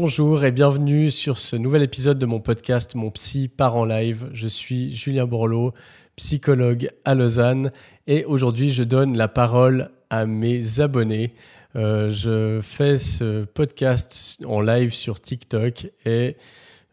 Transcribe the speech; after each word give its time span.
Bonjour 0.00 0.44
et 0.44 0.52
bienvenue 0.52 1.10
sur 1.10 1.38
ce 1.38 1.56
nouvel 1.56 1.82
épisode 1.82 2.20
de 2.20 2.24
mon 2.24 2.38
podcast 2.38 2.94
Mon 2.94 3.10
Psy 3.10 3.48
part 3.48 3.74
en 3.74 3.84
live. 3.84 4.30
Je 4.32 4.46
suis 4.46 4.94
Julien 4.94 5.26
Borloo, 5.26 5.72
psychologue 6.14 6.92
à 7.04 7.16
Lausanne 7.16 7.72
et 8.06 8.24
aujourd'hui 8.24 8.70
je 8.70 8.84
donne 8.84 9.16
la 9.16 9.26
parole 9.26 9.90
à 10.08 10.24
mes 10.24 10.78
abonnés. 10.78 11.34
Euh, 11.74 12.12
je 12.12 12.60
fais 12.62 12.96
ce 12.96 13.44
podcast 13.44 14.38
en 14.46 14.60
live 14.60 14.94
sur 14.94 15.20
TikTok 15.20 15.88
et 16.06 16.36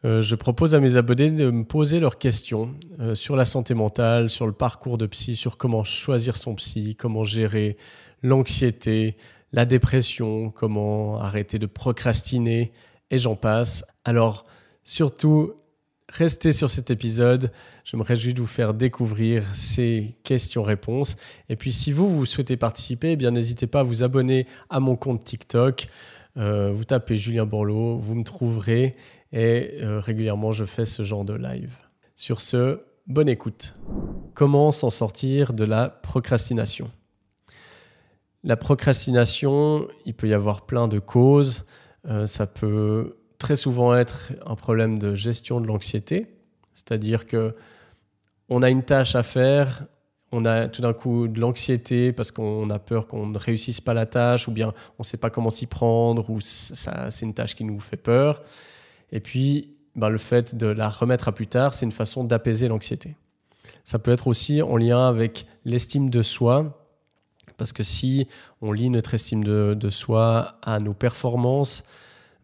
euh, 0.03 0.21
je 0.21 0.33
propose 0.33 0.73
à 0.73 0.79
mes 0.79 0.97
abonnés 0.97 1.29
de 1.29 1.51
me 1.51 1.63
poser 1.63 1.99
leurs 1.99 2.17
questions 2.17 2.73
euh, 3.01 3.13
sur 3.13 3.35
la 3.35 3.45
santé 3.45 3.75
mentale, 3.75 4.31
sur 4.31 4.47
le 4.47 4.53
parcours 4.53 4.97
de 4.97 5.05
psy, 5.05 5.35
sur 5.35 5.57
comment 5.57 5.83
choisir 5.83 6.35
son 6.35 6.55
psy, 6.55 6.95
comment 6.95 7.23
gérer 7.23 7.77
l'anxiété, 8.23 9.15
la 9.53 9.65
dépression, 9.65 10.49
comment 10.49 11.19
arrêter 11.19 11.59
de 11.59 11.67
procrastiner, 11.67 12.71
j'en 13.17 13.35
passe. 13.35 13.85
Alors, 14.03 14.43
surtout, 14.83 15.53
restez 16.09 16.51
sur 16.51 16.69
cet 16.69 16.91
épisode. 16.91 17.51
Je 17.83 17.97
me 17.97 18.03
réjouis 18.03 18.33
de 18.33 18.41
vous 18.41 18.47
faire 18.47 18.73
découvrir 18.73 19.43
ces 19.53 20.15
questions-réponses. 20.23 21.17
Et 21.49 21.55
puis, 21.55 21.71
si 21.71 21.91
vous, 21.91 22.09
vous 22.09 22.25
souhaitez 22.25 22.57
participer, 22.57 23.11
eh 23.11 23.15
bien, 23.15 23.31
n'hésitez 23.31 23.67
pas 23.67 23.81
à 23.81 23.83
vous 23.83 24.03
abonner 24.03 24.47
à 24.69 24.79
mon 24.79 24.95
compte 24.95 25.23
TikTok. 25.23 25.87
Euh, 26.37 26.71
vous 26.73 26.83
tapez 26.83 27.15
Julien 27.15 27.45
Borloo, 27.45 27.99
vous 27.99 28.15
me 28.15 28.23
trouverez. 28.23 28.95
Et 29.31 29.79
euh, 29.81 29.99
régulièrement, 29.99 30.51
je 30.51 30.65
fais 30.65 30.85
ce 30.85 31.03
genre 31.03 31.25
de 31.25 31.33
live. 31.33 31.75
Sur 32.15 32.41
ce, 32.41 32.81
bonne 33.07 33.29
écoute. 33.29 33.75
Comment 34.33 34.71
s'en 34.71 34.89
sortir 34.89 35.53
de 35.53 35.63
la 35.63 35.89
procrastination? 35.89 36.89
La 38.43 38.57
procrastination, 38.57 39.87
il 40.05 40.13
peut 40.13 40.27
y 40.27 40.33
avoir 40.33 40.65
plein 40.65 40.87
de 40.87 40.99
causes. 40.99 41.65
Euh, 42.07 42.25
ça 42.25 42.47
peut 42.47 43.17
très 43.37 43.55
souvent 43.55 43.95
être 43.95 44.31
un 44.45 44.55
problème 44.55 44.99
de 44.99 45.15
gestion 45.15 45.59
de 45.59 45.67
l'anxiété, 45.67 46.27
c'est-à-dire 46.73 47.25
que 47.25 47.55
on 48.49 48.61
a 48.61 48.69
une 48.69 48.83
tâche 48.83 49.15
à 49.15 49.23
faire, 49.23 49.85
on 50.31 50.45
a 50.45 50.67
tout 50.67 50.81
d'un 50.81 50.93
coup 50.93 51.27
de 51.27 51.39
l'anxiété 51.39 52.11
parce 52.11 52.31
qu'on 52.31 52.69
a 52.69 52.79
peur 52.79 53.07
qu'on 53.07 53.27
ne 53.27 53.37
réussisse 53.37 53.81
pas 53.81 53.93
la 53.93 54.05
tâche, 54.05 54.47
ou 54.47 54.51
bien 54.51 54.73
on 54.99 55.01
ne 55.01 55.03
sait 55.05 55.17
pas 55.17 55.29
comment 55.29 55.49
s'y 55.49 55.65
prendre, 55.65 56.29
ou 56.29 56.39
c'est 56.41 57.21
une 57.21 57.33
tâche 57.33 57.55
qui 57.55 57.63
nous 57.63 57.79
fait 57.79 57.97
peur. 57.97 58.43
Et 59.11 59.19
puis, 59.19 59.75
ben, 59.95 60.09
le 60.09 60.17
fait 60.17 60.55
de 60.55 60.67
la 60.67 60.89
remettre 60.89 61.27
à 61.27 61.31
plus 61.31 61.47
tard, 61.47 61.73
c'est 61.73 61.85
une 61.85 61.91
façon 61.91 62.23
d'apaiser 62.23 62.67
l'anxiété. 62.67 63.15
Ça 63.83 63.97
peut 63.97 64.11
être 64.11 64.27
aussi 64.27 64.61
en 64.61 64.77
lien 64.77 65.07
avec 65.07 65.47
l'estime 65.63 66.09
de 66.09 66.21
soi, 66.21 66.84
parce 67.57 67.73
que 67.73 67.83
si 67.83 68.27
on 68.61 68.71
lie 68.71 68.89
notre 68.89 69.13
estime 69.13 69.43
de, 69.43 69.89
soi 69.89 70.57
à 70.61 70.79
nos 70.79 70.93
performances, 70.93 71.83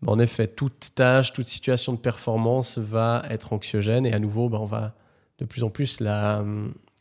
ben, 0.02 0.14
en 0.14 0.20
effet, 0.20 0.48
toute 0.48 0.92
tâche, 0.95 1.34
toute 1.34 1.48
situation 1.48 1.94
de 1.94 2.00
performance 2.00 2.78
va 2.78 3.23
être 3.30 3.53
anxiogène 3.53 4.06
et 4.06 4.14
à 4.14 4.20
nouveau, 4.20 4.50
ben, 4.50 4.59
on 4.59 4.66
va 4.66 4.95
de 5.40 5.45
plus 5.45 5.64
en 5.64 5.70
plus 5.70 6.00
la, 6.00 6.44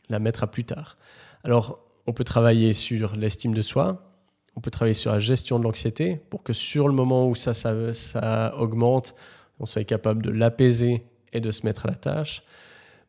mettre 0.09 0.43
à 0.43 0.47
plus 0.47 0.63
tard. 0.63 0.97
Alors, 1.43 1.79
on 2.07 2.13
peut 2.13 2.23
travailler 2.23 2.73
sur 2.73 3.15
l'estime 3.15 3.53
de 3.53 3.61
soi, 3.61 4.11
on 4.55 4.61
peut 4.61 4.71
travailler 4.71 4.93
sur 4.93 5.11
la 5.11 5.19
gestion 5.19 5.59
de 5.59 5.63
l'anxiété 5.63 6.19
pour 6.29 6.43
que 6.43 6.53
sur 6.53 6.87
le 6.87 6.93
moment 6.93 7.27
où 7.27 7.35
ça, 7.35 7.53
ça 7.53 8.55
augmente, 8.57 9.15
on 9.59 9.65
soit 9.65 9.83
capable 9.83 10.23
de 10.23 10.31
l'apaiser 10.31 11.05
et 11.33 11.39
de 11.39 11.51
se 11.51 11.65
mettre 11.65 11.85
à 11.85 11.89
la 11.89 11.95
tâche. 11.95 12.43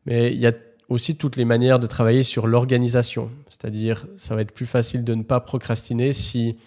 Mais 0.05 0.31
il 0.31 0.39
y 0.39 0.47
a 0.47 0.53
aussi 0.89 1.15
toutes 1.15 1.35
les 1.35 1.45
manières 1.45 1.79
de 1.79 1.87
travailler 1.87 2.23
sur 2.23 2.47
l'organisation. 2.47 3.29
C'est-à-dire, 3.49 4.05
ça 4.17 4.35
va 4.35 4.41
être 4.41 4.51
plus 4.51 4.65
facile 4.65 5.03
de 5.03 5.15
ne 5.15 5.23
pas 5.23 5.39
procrastiner 5.39 6.13
si 6.13 6.57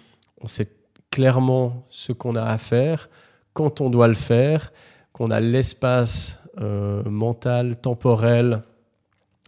on 0.41 0.47
sait 0.47 0.70
clairement 1.11 1.86
ce 1.89 2.12
qu'on 2.12 2.37
a 2.37 2.42
à 2.42 2.59
faire, 2.59 3.09
quand 3.53 3.81
on 3.81 3.91
doit 3.91 4.09
le 4.09 4.15
faire, 4.15 4.72
qu'on 5.12 5.31
a 5.31 5.41
l'espace 5.41 6.41
euh, 6.60 7.03
mental, 7.05 7.81
temporel, 7.81 8.62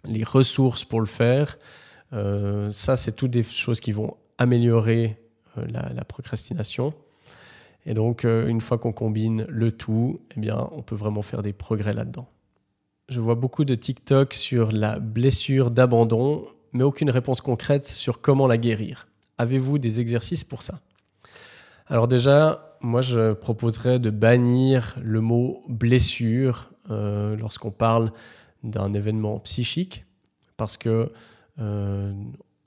les 0.05 0.25
ressources 0.25 0.85
pour 0.85 1.01
le 1.01 1.07
faire. 1.07 1.59
Euh, 2.13 2.71
ça, 2.73 2.97
c'est 2.97 3.13
toutes 3.13 3.31
des 3.33 3.43
choses 3.43 3.81
qui 3.81 3.93
vont 3.93 4.17
améliorer 4.39 5.19
euh, 5.59 5.67
la, 5.69 5.93
la, 5.93 6.05
procrastination. 6.05 6.95
Et 7.85 7.95
donc, 7.95 8.25
une 8.25 8.61
fois 8.61 8.79
qu'on 8.79 8.93
combine 8.93 9.47
le 9.49 9.73
tout, 9.73 10.21
eh 10.37 10.41
bien, 10.41 10.69
on 10.73 10.83
peut 10.83 10.95
vraiment 10.95 11.23
faire 11.23 11.43
des 11.43 11.55
progrès 11.55 11.95
là-dedans. 11.95 12.29
Je 13.09 13.21
vois 13.21 13.37
beaucoup 13.37 13.65
de 13.65 13.75
TikTok 13.75 14.35
sur 14.35 14.71
la 14.71 14.99
blessure 14.99 15.71
d'abandon, 15.71 16.45
mais 16.75 16.85
aucune 16.85 17.09
réponse 17.09 17.41
concrète 17.41 17.89
sur 17.89 18.21
comment 18.21 18.47
la 18.47 18.59
guérir. 18.59 19.09
Avez-vous 19.39 19.79
des 19.79 19.99
exercices 19.99 20.45
pour 20.45 20.61
ça? 20.61 20.81
Alors 21.87 22.07
déjà, 22.07 22.77
moi 22.83 23.01
je 23.01 23.33
proposerais 23.33 23.99
de 23.99 24.11
bannir 24.11 24.95
le 25.03 25.23
mot 25.23 25.63
blessure 25.69 26.71
euh, 26.91 27.35
lorsqu'on 27.37 27.71
parle 27.71 28.13
d'un 28.63 28.93
événement 28.93 29.39
psychique, 29.41 30.05
parce 30.59 30.77
que 30.77 31.11
euh, 31.61 32.13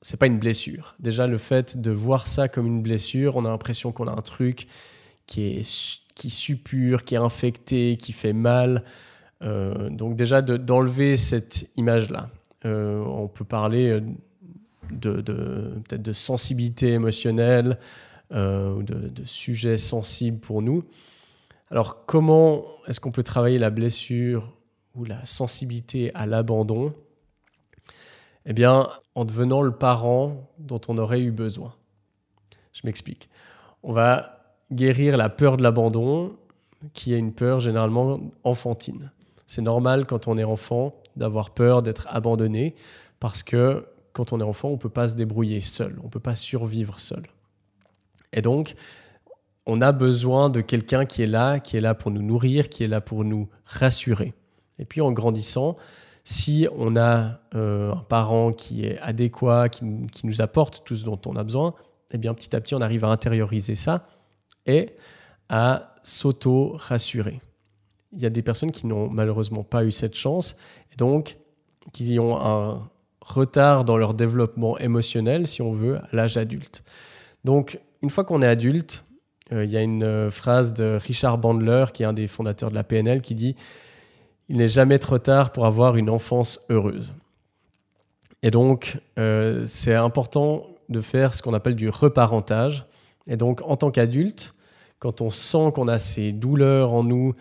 c'est 0.01 0.17
pas 0.17 0.25
une 0.25 0.39
blessure. 0.39 0.95
Déjà, 0.99 1.27
le 1.27 1.37
fait 1.37 1.79
de 1.79 1.91
voir 1.91 2.25
ça 2.25 2.47
comme 2.47 2.65
une 2.65 2.81
blessure, 2.81 3.35
on 3.35 3.45
a 3.45 3.49
l'impression 3.49 3.91
qu'on 3.91 4.07
a 4.07 4.11
un 4.11 4.23
truc 4.23 4.67
qui 5.27 5.43
est 5.43 6.01
qui 6.15 6.31
suppure, 6.31 7.03
qui 7.03 7.13
est 7.13 7.19
infecté, 7.19 7.95
qui 7.97 8.11
fait 8.11 8.33
mal. 8.33 8.83
Euh, 9.43 9.89
donc 9.89 10.15
déjà 10.15 10.41
d'enlever 10.41 11.17
cette 11.17 11.69
image-là. 11.75 12.29
Euh, 12.65 13.03
on 13.05 13.27
peut 13.27 13.45
parler 13.45 13.89
euh, 13.89 14.01
de, 14.91 15.21
peut-être 15.21 16.01
de 16.01 16.11
sensibilité 16.11 16.93
émotionnelle 16.93 17.77
ou 18.33 18.81
de, 18.83 19.09
de 19.09 19.25
sujets 19.25 19.77
sensibles 19.77 20.39
pour 20.39 20.61
nous. 20.61 20.85
Alors 21.69 22.05
comment 22.05 22.63
est-ce 22.87 23.01
qu'on 23.01 23.11
peut 23.11 23.23
travailler 23.23 23.59
la 23.59 23.69
blessure 23.69 24.53
ou 24.95 25.03
la 25.03 25.25
sensibilité 25.25 26.15
à 26.15 26.25
l'abandon? 26.25 26.93
Eh 28.45 28.53
bien, 28.53 28.87
en 29.15 29.25
devenant 29.25 29.61
le 29.61 29.71
parent 29.71 30.49
dont 30.59 30.79
on 30.87 30.97
aurait 30.97 31.19
eu 31.19 31.31
besoin. 31.31 31.73
Je 32.71 32.81
m'explique. 32.85 33.29
On 33.83 33.91
va 33.91 34.55
guérir 34.71 35.17
la 35.17 35.27
peur 35.27 35.57
de 35.57 35.63
l'abandon, 35.63 36.37
qui 36.93 37.13
est 37.13 37.19
une 37.19 37.33
peur 37.33 37.59
généralement 37.59 38.19
enfantine. 38.43 39.11
C'est 39.51 39.61
normal 39.61 40.05
quand 40.05 40.29
on 40.29 40.37
est 40.37 40.45
enfant 40.45 40.95
d'avoir 41.17 41.49
peur 41.49 41.83
d'être 41.83 42.07
abandonné 42.09 42.73
parce 43.19 43.43
que 43.43 43.85
quand 44.13 44.31
on 44.31 44.39
est 44.39 44.43
enfant, 44.43 44.69
on 44.69 44.75
ne 44.75 44.77
peut 44.77 44.87
pas 44.87 45.09
se 45.09 45.15
débrouiller 45.15 45.59
seul, 45.59 45.97
on 45.99 46.05
ne 46.05 46.09
peut 46.09 46.21
pas 46.21 46.35
survivre 46.35 47.01
seul. 47.01 47.23
Et 48.31 48.41
donc, 48.41 48.75
on 49.65 49.81
a 49.81 49.91
besoin 49.91 50.49
de 50.49 50.61
quelqu'un 50.61 51.03
qui 51.05 51.21
est 51.21 51.27
là, 51.27 51.59
qui 51.59 51.75
est 51.75 51.81
là 51.81 51.95
pour 51.95 52.11
nous 52.11 52.21
nourrir, 52.21 52.69
qui 52.69 52.85
est 52.85 52.87
là 52.87 53.01
pour 53.01 53.25
nous 53.25 53.49
rassurer. 53.65 54.33
Et 54.79 54.85
puis 54.85 55.01
en 55.01 55.11
grandissant, 55.11 55.75
si 56.23 56.69
on 56.77 56.95
a 56.95 57.41
euh, 57.53 57.91
un 57.91 58.03
parent 58.07 58.53
qui 58.53 58.85
est 58.85 58.99
adéquat, 58.99 59.67
qui, 59.67 59.83
qui, 60.13 60.27
nous 60.27 60.41
apporte 60.41 60.85
tout 60.85 60.95
ce 60.95 61.03
dont 61.03 61.19
on 61.25 61.35
a 61.35 61.43
besoin, 61.43 61.73
eh 62.11 62.17
bien 62.17 62.33
petit 62.33 62.55
à 62.55 62.61
petit, 62.61 62.73
on 62.73 62.79
arrive 62.79 63.03
à 63.03 63.09
intérioriser 63.09 63.75
ça 63.75 64.03
et 64.65 64.95
à 65.49 65.95
s'auto-rassurer 66.03 67.41
il 68.13 68.19
y 68.19 68.25
a 68.25 68.29
des 68.29 68.41
personnes 68.41 68.71
qui 68.71 68.87
n'ont 68.87 69.09
malheureusement 69.09 69.63
pas 69.63 69.83
eu 69.83 69.91
cette 69.91 70.15
chance 70.15 70.55
et 70.91 70.95
donc 70.95 71.37
qui 71.93 72.19
ont 72.19 72.39
un 72.39 72.89
retard 73.21 73.85
dans 73.85 73.97
leur 73.97 74.13
développement 74.13 74.77
émotionnel, 74.77 75.47
si 75.47 75.61
on 75.61 75.73
veut, 75.73 75.97
à 75.97 76.07
l'âge 76.13 76.37
adulte. 76.37 76.83
Donc, 77.43 77.79
une 78.01 78.09
fois 78.09 78.23
qu'on 78.23 78.41
est 78.41 78.47
adulte, 78.47 79.05
euh, 79.51 79.63
il 79.65 79.71
y 79.71 79.77
a 79.77 79.81
une 79.81 80.03
euh, 80.03 80.31
phrase 80.31 80.73
de 80.73 80.97
Richard 81.01 81.37
Bandler, 81.37 81.85
qui 81.93 82.03
est 82.03 82.05
un 82.05 82.13
des 82.13 82.27
fondateurs 82.27 82.69
de 82.69 82.75
la 82.75 82.83
PNL, 82.83 83.21
qui 83.21 83.35
dit 83.35 83.55
Il 84.49 84.57
n'est 84.57 84.67
jamais 84.67 84.99
trop 84.99 85.17
tard 85.17 85.51
pour 85.51 85.65
avoir 85.65 85.97
une 85.97 86.09
enfance 86.09 86.61
heureuse. 86.69 87.13
Et 88.43 88.51
donc, 88.51 88.99
euh, 89.19 89.65
c'est 89.67 89.95
important 89.95 90.67
de 90.89 91.01
faire 91.01 91.33
ce 91.33 91.41
qu'on 91.41 91.53
appelle 91.53 91.75
du 91.75 91.89
reparentage. 91.89 92.85
Et 93.27 93.37
donc, 93.37 93.61
en 93.63 93.75
tant 93.75 93.91
qu'adulte, 93.91 94.55
quand 94.99 95.21
on 95.21 95.29
sent 95.29 95.71
qu'on 95.73 95.87
a 95.87 95.99
ces 95.99 96.31
douleurs 96.31 96.91
en 96.91 97.03
nous, 97.03 97.33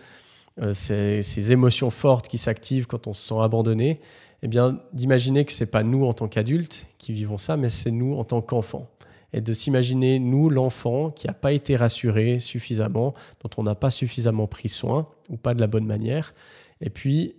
euh, 0.59 0.73
ces, 0.73 1.51
émotions 1.51 1.89
fortes 1.89 2.27
qui 2.27 2.37
s'activent 2.37 2.87
quand 2.87 3.07
on 3.07 3.13
se 3.13 3.27
sent 3.27 3.39
abandonné, 3.41 4.01
eh 4.43 4.47
bien, 4.47 4.79
d'imaginer 4.93 5.45
que 5.45 5.53
c'est 5.53 5.71
pas 5.71 5.83
nous 5.83 6.05
en 6.05 6.13
tant 6.13 6.27
qu'adultes 6.27 6.87
qui 6.97 7.13
vivons 7.13 7.37
ça, 7.37 7.57
mais 7.57 7.69
c'est 7.69 7.91
nous 7.91 8.15
en 8.17 8.23
tant 8.23 8.41
qu'enfants. 8.41 8.89
Et 9.33 9.39
de 9.39 9.53
s'imaginer, 9.53 10.19
nous, 10.19 10.49
l'enfant, 10.49 11.09
qui 11.09 11.27
n'a 11.27 11.33
pas 11.33 11.53
été 11.53 11.77
rassuré 11.77 12.39
suffisamment, 12.39 13.13
dont 13.41 13.49
on 13.57 13.63
n'a 13.63 13.75
pas 13.75 13.91
suffisamment 13.91 14.47
pris 14.47 14.67
soin, 14.67 15.07
ou 15.29 15.37
pas 15.37 15.53
de 15.53 15.61
la 15.61 15.67
bonne 15.67 15.85
manière. 15.85 16.33
Et 16.81 16.89
puis, 16.89 17.35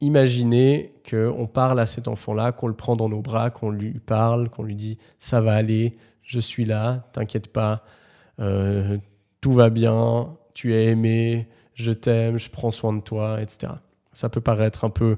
imaginer 0.00 0.94
qu'on 1.08 1.46
parle 1.46 1.80
à 1.80 1.86
cet 1.86 2.08
enfant-là, 2.08 2.52
qu'on 2.52 2.66
le 2.66 2.74
prend 2.74 2.96
dans 2.96 3.08
nos 3.08 3.20
bras, 3.20 3.50
qu'on 3.50 3.70
lui 3.70 3.98
parle, 4.00 4.48
qu'on 4.48 4.62
lui 4.62 4.74
dit 4.74 4.98
ça 5.18 5.40
va 5.40 5.54
aller, 5.54 5.96
je 6.22 6.40
suis 6.40 6.64
là, 6.64 7.08
t'inquiète 7.12 7.52
pas, 7.52 7.84
euh, 8.40 8.98
tout 9.40 9.52
va 9.52 9.70
bien, 9.70 10.36
tu 10.54 10.74
es 10.74 10.86
aimé, 10.86 11.48
je 11.78 11.92
t'aime, 11.92 12.38
je 12.38 12.50
prends 12.50 12.72
soin 12.72 12.92
de 12.92 13.00
toi, 13.00 13.40
etc. 13.40 13.72
Ça 14.12 14.28
peut 14.28 14.40
paraître 14.40 14.84
un 14.84 14.90
peu 14.90 15.16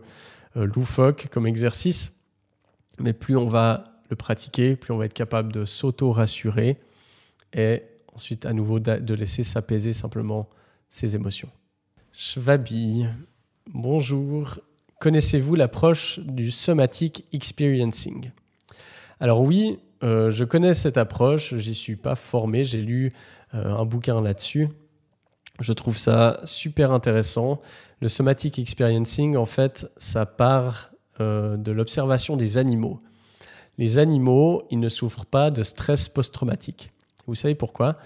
euh, 0.57 0.67
loufoque 0.67 1.29
comme 1.31 1.47
exercice, 1.47 2.21
mais 2.99 3.15
plus 3.15 3.37
on 3.37 3.47
va 3.47 4.03
le 4.11 4.17
pratiquer, 4.17 4.77
plus 4.77 4.93
on 4.93 4.99
va 4.99 5.07
être 5.07 5.15
capable 5.15 5.53
de 5.53 5.65
s'auto-rassurer 5.65 6.77
et 7.55 7.83
ensuite 8.15 8.45
à 8.45 8.53
nouveau 8.53 8.79
de 8.79 9.15
laisser 9.15 9.43
s'apaiser 9.43 9.93
simplement 9.93 10.49
ses 10.91 11.15
émotions. 11.15 11.49
Schwabi, 12.13 13.07
bonjour. 13.67 14.59
Connaissez-vous 15.01 15.55
l'approche 15.55 16.19
du 16.19 16.51
somatic 16.51 17.25
experiencing? 17.33 18.33
Alors 19.19 19.41
oui, 19.41 19.79
euh, 20.03 20.31
je 20.31 20.45
connais 20.45 20.75
cette 20.75 20.99
approche, 20.99 21.55
j'y 21.55 21.75
suis 21.75 21.97
pas 21.97 22.17
formé, 22.17 22.65
j'ai 22.65 22.83
lu 22.83 23.13
euh, 23.55 23.75
un 23.75 23.87
bouquin 23.87 24.21
là-dessus. 24.21 24.69
Je 25.61 25.73
trouve 25.75 25.99
ça 25.99 26.41
super 26.45 26.91
intéressant. 26.91 27.61
Le 28.01 28.09
somatic 28.09 28.59
experiencing, 28.59 29.37
en 29.37 29.47
fait, 29.47 29.91
ça 29.99 30.25
part 30.25 30.91
euh, 31.21 31.57
de 31.59 31.71
l'observation 31.71 32.37
des 32.37 32.57
animaux. 32.57 32.99
Les 33.77 33.99
animaux, 33.99 34.63
ils 34.71 34.81
ne 34.81 34.89
souffrent 34.89 35.27
pas 35.27 35.51
de 35.51 35.63
stress 35.63 36.09
post-traumatique. 36.09 36.91
Vous 37.27 37.35
savez 37.35 37.55
pourquoi? 37.55 37.99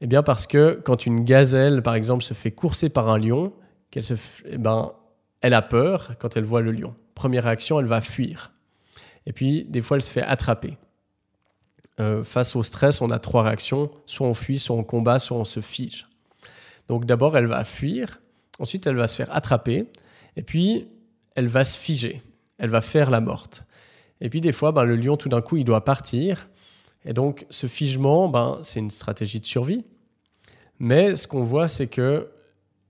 Eh 0.00 0.06
bien 0.06 0.22
parce 0.22 0.46
que 0.46 0.80
quand 0.84 1.06
une 1.06 1.24
gazelle, 1.24 1.82
par 1.82 1.94
exemple, 1.94 2.24
se 2.24 2.34
fait 2.34 2.50
courser 2.50 2.88
par 2.88 3.08
un 3.10 3.18
lion, 3.18 3.52
qu'elle 3.90 4.04
se, 4.04 4.14
eh 4.46 4.58
ben, 4.58 4.92
elle 5.42 5.54
a 5.54 5.62
peur 5.62 6.14
quand 6.18 6.36
elle 6.36 6.44
voit 6.44 6.62
le 6.62 6.72
lion. 6.72 6.94
Première 7.14 7.44
réaction, 7.44 7.78
elle 7.78 7.86
va 7.86 8.00
fuir. 8.00 8.52
Et 9.26 9.32
puis, 9.32 9.64
des 9.64 9.82
fois, 9.82 9.96
elle 9.98 10.02
se 10.02 10.10
fait 10.10 10.22
attraper. 10.22 10.78
Euh, 12.00 12.24
face 12.24 12.56
au 12.56 12.62
stress, 12.62 13.00
on 13.00 13.10
a 13.10 13.18
trois 13.18 13.42
réactions. 13.42 13.90
Soit 14.06 14.26
on 14.26 14.34
fuit, 14.34 14.58
soit 14.58 14.76
on 14.76 14.84
combat, 14.84 15.18
soit 15.18 15.36
on 15.36 15.44
se 15.44 15.60
fige. 15.60 16.06
Donc 16.88 17.04
d'abord, 17.04 17.36
elle 17.36 17.46
va 17.46 17.64
fuir. 17.64 18.20
Ensuite, 18.58 18.86
elle 18.86 18.96
va 18.96 19.08
se 19.08 19.16
faire 19.16 19.34
attraper. 19.34 19.86
Et 20.36 20.42
puis, 20.42 20.88
elle 21.34 21.48
va 21.48 21.64
se 21.64 21.78
figer. 21.78 22.22
Elle 22.58 22.70
va 22.70 22.80
faire 22.80 23.10
la 23.10 23.20
morte. 23.20 23.64
Et 24.20 24.30
puis 24.30 24.40
des 24.40 24.52
fois, 24.52 24.72
ben, 24.72 24.84
le 24.84 24.96
lion, 24.96 25.16
tout 25.16 25.28
d'un 25.28 25.42
coup, 25.42 25.56
il 25.56 25.64
doit 25.64 25.84
partir. 25.84 26.48
Et 27.04 27.12
donc, 27.12 27.46
ce 27.50 27.66
figement, 27.66 28.28
ben, 28.28 28.58
c'est 28.62 28.80
une 28.80 28.90
stratégie 28.90 29.40
de 29.40 29.46
survie. 29.46 29.84
Mais 30.78 31.16
ce 31.16 31.28
qu'on 31.28 31.44
voit, 31.44 31.68
c'est 31.68 31.86
que 31.86 32.28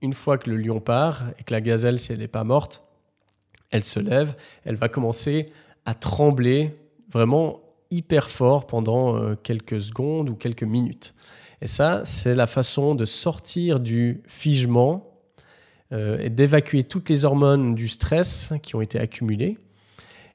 une 0.01 0.13
fois 0.13 0.37
que 0.37 0.49
le 0.49 0.57
lion 0.57 0.79
part 0.79 1.23
et 1.39 1.43
que 1.43 1.53
la 1.53 1.61
gazelle, 1.61 1.99
si 1.99 2.11
elle 2.11 2.19
n'est 2.19 2.27
pas 2.27 2.43
morte, 2.43 2.83
elle 3.71 3.83
se 3.83 3.99
lève, 3.99 4.35
elle 4.63 4.75
va 4.75 4.89
commencer 4.89 5.51
à 5.85 5.93
trembler 5.93 6.75
vraiment 7.09 7.61
hyper 7.89 8.29
fort 8.29 8.67
pendant 8.67 9.17
euh, 9.17 9.35
quelques 9.35 9.81
secondes 9.81 10.29
ou 10.29 10.35
quelques 10.35 10.63
minutes. 10.63 11.13
Et 11.61 11.67
ça, 11.67 12.01
c'est 12.05 12.35
la 12.35 12.47
façon 12.47 12.95
de 12.95 13.05
sortir 13.05 13.79
du 13.79 14.21
figement 14.27 15.21
euh, 15.91 16.19
et 16.19 16.29
d'évacuer 16.29 16.83
toutes 16.83 17.09
les 17.09 17.25
hormones 17.25 17.75
du 17.75 17.87
stress 17.87 18.53
qui 18.61 18.75
ont 18.75 18.81
été 18.81 18.99
accumulées. 18.99 19.57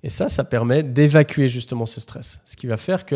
Et 0.03 0.09
ça, 0.09 0.29
ça 0.29 0.45
permet 0.45 0.83
d'évacuer 0.83 1.49
justement 1.49 1.87
ce 1.87 2.01
stress. 2.01 2.41
Ce 2.45 2.57
qui 2.57 2.67
va 2.67 2.77
faire 2.77 3.07
que 3.07 3.15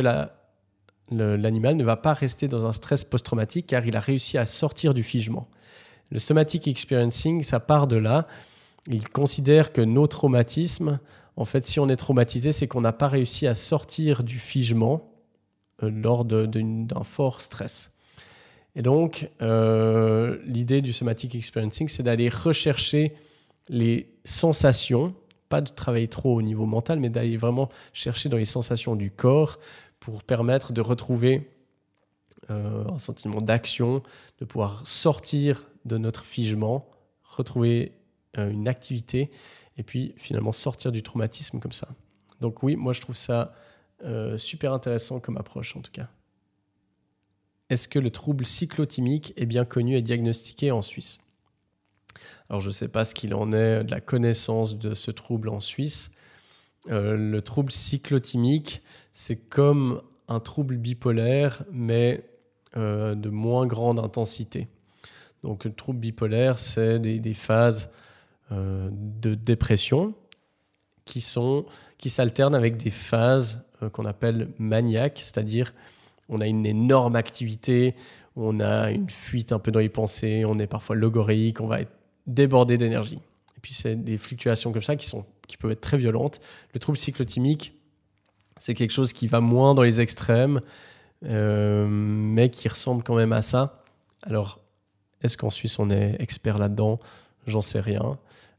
l'animal 1.11 1.77
ne 1.77 1.85
va 1.85 1.97
pas 1.97 2.15
rester 2.15 2.47
dans 2.47 2.65
un 2.65 2.73
stress 2.73 3.03
post-traumatique 3.03 3.67
car 3.67 3.85
il 3.87 3.97
a 3.97 4.01
réussi 4.01 4.39
à 4.39 4.47
sortir 4.47 4.95
du 4.95 5.03
figement. 5.03 5.49
Le 6.11 6.21
somatic 6.21 6.69
experiencing, 6.69 7.43
ça 7.43 7.59
part 7.59 7.89
de 7.89 7.97
là. 7.97 8.29
Il 8.87 9.09
considère 9.09 9.73
que 9.73 9.81
nos 9.81 10.07
traumatismes 10.07 11.01
en 11.37 11.45
fait, 11.45 11.67
si 11.67 11.79
on 11.81 11.89
est 11.89 11.97
traumatisé, 11.97 12.53
c'est 12.53 12.67
qu'on 12.67 12.81
n'a 12.81 12.93
pas 12.93 13.09
réussi 13.09 13.47
à 13.47 13.55
sortir 13.55 14.25
du 14.25 14.39
figement 14.39 15.13
euh, 15.83 15.91
lors 15.91 16.25
d'un 16.25 17.05
fort 17.05 17.43
stress. 17.43 17.93
Et 18.77 18.83
donc, 18.83 19.31
euh, 19.41 20.39
l'idée 20.45 20.83
du 20.83 20.93
somatic 20.93 21.35
experiencing, 21.35 21.89
c'est 21.89 22.03
d'aller 22.03 22.29
rechercher 22.29 23.15
les 23.69 24.15
sensations, 24.25 25.15
pas 25.49 25.63
de 25.63 25.71
travailler 25.71 26.09
trop 26.09 26.35
au 26.37 26.43
niveau 26.43 26.67
mental, 26.67 27.01
mais 27.01 27.09
d'aller 27.09 27.39
vraiment 27.39 27.71
chercher 27.95 28.29
dans 28.29 28.37
les 28.37 28.45
sensations 28.45 28.95
du 28.95 29.11
corps 29.11 29.59
pour 29.99 30.23
permettre 30.23 30.75
de 30.75 30.83
retrouver 30.83 31.51
euh, 32.51 32.85
un 32.89 32.99
sentiment 32.99 33.41
d'action, 33.41 34.03
de 34.39 34.45
pouvoir 34.45 34.87
sortir 34.87 35.65
de 35.87 35.97
notre 35.97 36.25
figement, 36.25 36.89
retrouver 37.25 37.93
une 38.37 38.69
activité 38.69 39.31
et 39.79 39.83
puis 39.83 40.15
finalement 40.19 40.53
sortir 40.53 40.93
du 40.93 41.03
traumatisme 41.03 41.59
comme 41.59 41.73
ça. 41.73 41.89
Donc 42.41 42.63
oui, 42.63 42.77
moi 42.77 42.93
je 42.93 43.01
trouve 43.01 43.17
ça 43.17 43.55
euh, 44.05 44.37
super 44.37 44.75
intéressant 44.75 45.21
comme 45.21 45.39
approche 45.39 45.75
en 45.75 45.81
tout 45.81 45.91
cas. 45.91 46.09
Est-ce 47.69 47.89
que 47.89 47.99
le 47.99 48.11
trouble 48.11 48.47
cyclotimique 48.47 49.33
est 49.37 49.47
bien 49.47 49.65
connu 49.65 49.97
et 49.97 50.03
diagnostiqué 50.03 50.71
en 50.71 50.83
Suisse? 50.83 51.21
Alors 52.49 52.61
je 52.61 52.69
ne 52.69 52.73
sais 52.73 52.89
pas 52.89 53.05
ce 53.05 53.15
qu'il 53.15 53.35
en 53.35 53.53
est 53.53 53.83
de 53.85 53.91
la 53.91 54.01
connaissance 54.01 54.79
de 54.79 54.95
ce 54.95 55.11
trouble 55.11 55.49
en 55.49 55.61
Suisse. 55.61 56.11
Euh, 56.91 57.17
le 57.17 57.43
trouble 57.43 57.73
cyclotimique, 57.73 58.83
c'est 59.13 59.37
comme 59.37 60.01
un 60.29 60.39
trouble 60.39 60.77
bipolaire, 60.77 61.65
mais 61.73 62.25
euh, 62.77 63.15
de 63.17 63.31
moins 63.31 63.67
grande 63.67 63.99
intensité. 63.99 64.69
Donc 65.43 65.65
le 65.65 65.73
trouble 65.73 65.99
bipolaire, 65.99 66.59
c'est 66.59 67.01
des, 67.01 67.35
phases 67.35 67.91
euh, 68.53 68.89
de 68.93 69.35
dépression 69.35 70.15
qui 71.05 71.21
s'alternent 71.21 72.55
avec 72.55 72.77
des 72.77 72.91
phases 72.91 73.63
qu'on 73.93 74.07
appelle 74.07 74.49
maniaques, 74.59 75.19
c'est-à-dire 75.19 75.73
on 76.29 76.41
a 76.41 76.47
une 76.47 76.67
énorme 76.67 77.17
activité, 77.17 77.95
on 78.37 78.61
a 78.61 78.91
une 78.91 79.11
fuite 79.11 79.53
un 79.53 79.59
peu 79.59 79.71
dans 79.71 79.81
les 79.81 79.89
pensées, 79.89 80.45
on 80.45 80.59
est 80.59 80.67
parfois 80.67 80.97
logoréique, 80.97 81.61
on 81.61 81.67
va 81.67 81.81
être 81.81 81.93
débordé 82.27 82.77
d'énergie. 82.77 83.21
Et 83.57 83.61
puis 83.61 83.73
c'est 83.73 83.97
des 83.97 84.19
fluctuations 84.19 84.73
comme 84.73 84.83
ça 84.83 84.97
qui 84.97 85.07
sont 85.07 85.25
qui 85.47 85.57
peuvent 85.57 85.71
être 85.71 85.81
très 85.81 85.97
violentes. 85.97 86.41
Le 86.75 86.81
trouble 86.81 86.99
cyclotimique, 86.99 87.75
c'est 88.57 88.75
quelque 88.75 88.93
chose 88.93 89.13
qui 89.13 89.29
va 89.29 89.41
moins 89.41 89.75
dans 89.75 89.83
les 89.83 90.01
extrêmes, 90.01 90.61
euh, 91.25 91.87
mais 91.89 92.51
qui 92.51 92.69
ressemble 92.69 93.03
quand 93.03 93.15
même 93.15 93.33
à 93.33 93.43
ça. 93.43 93.83
Alors, 94.23 94.61
est-ce 95.23 95.37
qu'en 95.37 95.51
Suisse 95.51 95.79
on 95.79 95.91
est 95.91 96.17
expert 96.21 96.59
là-dedans? 96.59 96.99
J'en 97.47 97.63
sais 97.63 97.81
rien. 97.81 98.19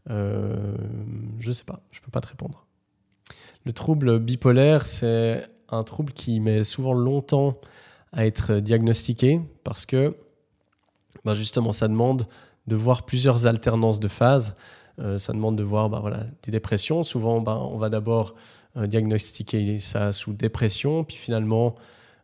Euh, 0.09 0.75
je 1.39 1.51
sais 1.51 1.65
pas, 1.65 1.81
je 1.91 1.99
peux 1.99 2.11
pas 2.11 2.21
te 2.21 2.27
répondre. 2.27 2.65
Le 3.65 3.73
trouble 3.73 4.19
bipolaire, 4.19 4.85
c'est 4.85 5.49
un 5.69 5.83
trouble 5.83 6.13
qui 6.13 6.39
met 6.39 6.63
souvent 6.63 6.93
longtemps 6.93 7.57
à 8.13 8.25
être 8.25 8.55
diagnostiqué 8.55 9.41
parce 9.63 9.85
que 9.85 10.15
bah 11.25 11.33
justement, 11.33 11.73
ça 11.73 11.87
demande 11.87 12.27
de 12.67 12.75
voir 12.75 13.03
plusieurs 13.03 13.47
alternances 13.47 13.99
de 13.99 14.07
phases. 14.07 14.55
Euh, 14.99 15.17
ça 15.17 15.33
demande 15.33 15.55
de 15.55 15.63
voir 15.63 15.89
voilà, 15.89 16.25
des 16.43 16.51
dépressions. 16.51 17.03
Souvent, 17.03 17.41
bah, 17.41 17.57
on 17.59 17.77
va 17.77 17.89
d'abord 17.89 18.35
euh, 18.75 18.87
diagnostiquer 18.87 19.79
ça 19.79 20.11
sous 20.11 20.33
dépression, 20.33 21.03
puis 21.03 21.17
finalement, 21.17 21.75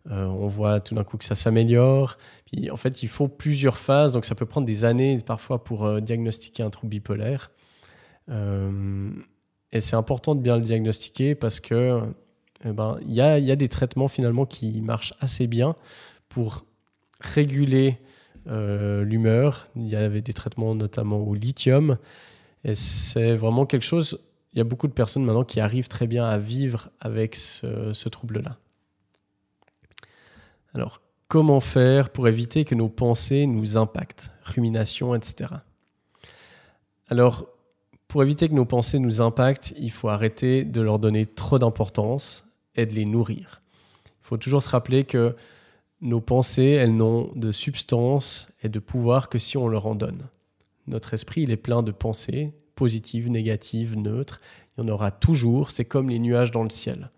on 0.10 0.48
voit 0.48 0.82
tout 0.82 0.96
d'un 0.96 1.06
coup 1.06 1.16
que 1.16 1.24
ça 1.24 1.36
s'améliore. 1.36 2.18
Puis 2.46 2.70
en 2.70 2.76
fait, 2.76 3.04
il 3.04 3.08
faut 3.08 3.30
plusieurs 3.30 3.78
phases, 3.78 4.12
donc 4.12 4.26
ça 4.26 4.36
peut 4.36 4.46
prendre 4.46 4.68
des 4.68 4.84
années 4.84 5.20
parfois 5.26 5.64
pour 5.64 6.02
diagnostiquer 6.02 6.62
un 6.62 6.70
trouble 6.70 6.90
bipolaire. 6.90 7.52
Euh, 8.30 9.12
et 9.72 9.82
c'est 9.82 9.96
important 9.96 10.36
de 10.36 10.42
bien 10.42 10.56
le 10.56 10.62
diagnostiquer 10.62 11.36
parce 11.36 11.60
que 11.60 12.02
eh 12.66 12.72
ben, 12.72 12.98
il 13.02 13.14
y, 13.14 13.22
a, 13.22 13.40
y, 13.40 13.52
a, 13.52 13.56
des 13.56 13.68
traitements 13.68 14.08
finalement 14.08 14.46
qui 14.46 14.82
marchent 14.82 15.14
assez 15.20 15.48
bien 15.48 15.76
pour 16.30 16.66
réguler 17.20 17.98
euh, 18.48 19.04
l'humeur. 19.04 19.68
Il 19.76 19.90
y 19.90 19.96
avait 19.96 20.22
des 20.22 20.34
traitements 20.34 20.76
notamment 20.76 21.18
au 21.18 21.34
lithium. 21.34 21.98
Et 22.64 22.76
c'est 22.76 23.36
vraiment 23.36 23.66
quelque 23.66 23.84
chose, 23.84 24.20
il 24.54 24.60
y 24.60 24.62
a 24.62 24.66
beaucoup 24.66 24.88
de 24.88 24.94
personnes 24.94 25.26
maintenant 25.26 25.44
qui 25.44 25.60
arrivent 25.60 25.90
très 25.90 26.08
bien 26.08 26.26
à 26.26 26.38
vivre 26.38 26.90
avec 27.02 27.36
ce 27.36 28.10
trouble-là. 28.10 28.58
Alors, 30.74 31.02
comment 31.28 31.60
faire 31.60 32.10
pour 32.10 32.28
éviter 32.28 32.66
que 32.66 32.76
nos 32.76 32.90
pensées 32.90 33.46
nous 33.46 33.78
impactent? 33.78 34.32
Rumination, 34.44 35.14
etc. 35.14 35.52
Alors, 37.10 37.46
pour 38.08 38.24
éviter 38.24 38.48
que 38.48 38.54
nos 38.54 38.66
pensées 38.66 39.00
nous 39.00 39.22
impactent, 39.22 39.74
il 39.78 39.92
faut 39.92 40.10
arrêter 40.10 40.64
de 40.64 40.82
leur 40.82 41.00
donner 41.00 41.26
trop 41.26 41.60
d'importance 41.60 42.46
et 42.76 42.86
de 42.86 42.94
les 42.94 43.06
nourrir. 43.06 43.62
Il 44.06 44.28
faut 44.28 44.38
toujours 44.38 44.64
se 44.64 44.70
rappeler 44.70 45.04
que 45.04 45.36
nos 46.02 46.22
pensées, 46.22 46.72
elles 46.72 46.96
n'ont 46.96 47.32
de 47.36 47.52
substance 47.52 48.50
et 48.62 48.70
de 48.70 48.80
pouvoir 48.80 49.30
que 49.30 49.40
si 49.40 49.58
on 49.58 49.68
leur 49.68 49.88
en 49.88 49.96
donne. 49.96 50.28
Notre 50.88 51.14
esprit, 51.14 51.44
il 51.44 51.52
est 51.52 51.58
plein 51.58 51.82
de 51.82 51.92
pensées, 51.92 52.54
positives, 52.76 53.30
négatives, 53.30 53.98
neutres. 53.98 54.42
Il 54.78 54.82
y 54.82 54.84
en 54.84 54.90
aura 54.90 55.12
toujours. 55.12 55.72
C'est 55.72 55.86
comme 55.86 56.10
les 56.10 56.20
nuages 56.20 56.52
dans 56.52 56.64
le 56.64 56.70
ciel. 56.70 57.10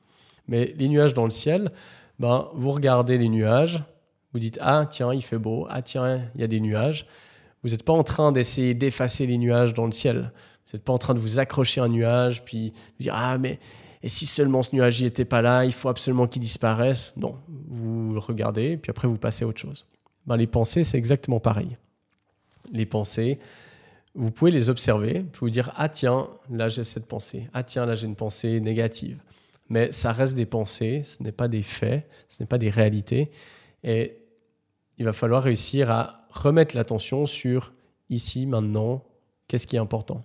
Mais 0.48 0.74
les 0.78 0.88
nuages 0.88 1.14
dans 1.14 1.24
le 1.24 1.32
ciel, 1.32 1.72
ben, 2.20 2.50
vous 2.54 2.72
regardez 2.72 3.18
les 3.18 3.30
nuages, 3.30 3.84
vous 4.34 4.40
dites 4.40 4.60
Ah, 4.62 4.86
tiens, 4.90 5.14
il 5.14 5.24
fait 5.24 5.40
beau. 5.40 5.66
Ah, 5.70 5.82
tiens, 5.82 6.30
il 6.36 6.42
y 6.42 6.44
a 6.44 6.48
des 6.48 6.60
nuages. 6.60 7.08
Vous 7.64 7.70
n'êtes 7.70 7.84
pas 7.84 7.94
en 7.94 8.04
train 8.04 8.32
d'essayer 8.32 8.76
d'effacer 8.76 9.26
les 9.26 9.38
nuages 9.38 9.74
dans 9.74 9.86
le 9.86 9.92
ciel. 9.92 10.32
Vous 10.66 10.76
n'êtes 10.76 10.84
pas 10.84 10.94
en 10.94 10.98
train 10.98 11.14
de 11.14 11.20
vous 11.20 11.40
accrocher 11.40 11.82
à 11.82 11.86
un 11.86 11.90
nuage, 11.90 12.46
puis 12.46 12.72
vous 12.72 13.04
dire 13.04 13.16
Ah, 13.16 13.38
mais 13.38 13.60
et 14.04 14.10
si 14.10 14.26
seulement 14.26 14.64
ce 14.64 14.76
nuage 14.76 15.02
n'était 15.02 15.26
pas 15.26 15.42
là, 15.42 15.66
il 15.66 15.74
faut 15.74 15.90
absolument 15.90 16.28
qu'il 16.28 16.42
disparaisse. 16.42 17.14
Non, 17.18 17.38
vous 17.68 18.12
le 18.14 18.20
regardez, 18.20 18.78
puis 18.78 18.90
après 18.90 19.08
vous 19.08 19.18
passez 19.18 19.46
à 19.46 19.48
autre 19.48 19.60
chose. 19.60 19.88
Ben, 20.26 20.38
les 20.38 20.48
pensées, 20.48 20.84
c'est 20.84 20.98
exactement 20.98 21.40
pareil. 21.40 21.78
Les 22.72 22.86
pensées, 22.86 23.40
vous 24.14 24.32
pouvez 24.32 24.52
les 24.52 24.70
observer, 24.70 25.22
puis 25.32 25.40
vous 25.42 25.50
dire 25.50 25.72
Ah, 25.76 25.90
tiens, 25.90 26.28
là 26.50 26.70
j'ai 26.70 26.84
cette 26.84 27.08
pensée. 27.08 27.50
Ah, 27.54 27.64
tiens, 27.64 27.86
là 27.86 27.96
j'ai 27.96 28.08
une 28.08 28.16
pensée 28.16 28.60
négative. 28.60 29.20
Mais 29.70 29.92
ça 29.92 30.12
reste 30.12 30.36
des 30.36 30.46
pensées, 30.46 31.02
ce 31.04 31.24
n'est 31.24 31.32
pas 31.32 31.48
des 31.48 31.64
faits, 31.64 32.08
ce 32.30 32.44
n'est 32.44 32.48
pas 32.48 32.58
des 32.58 32.70
réalités. 32.70 33.32
Et 33.84 34.18
il 34.98 35.06
va 35.06 35.14
falloir 35.14 35.44
réussir 35.44 35.90
à 35.90 36.28
remettre 36.30 36.76
l'attention 36.76 37.26
sur 37.26 37.74
ici, 38.10 38.46
maintenant, 38.46 39.04
qu'est-ce 39.48 39.68
qui 39.68 39.76
est 39.76 39.80
important 39.80 40.22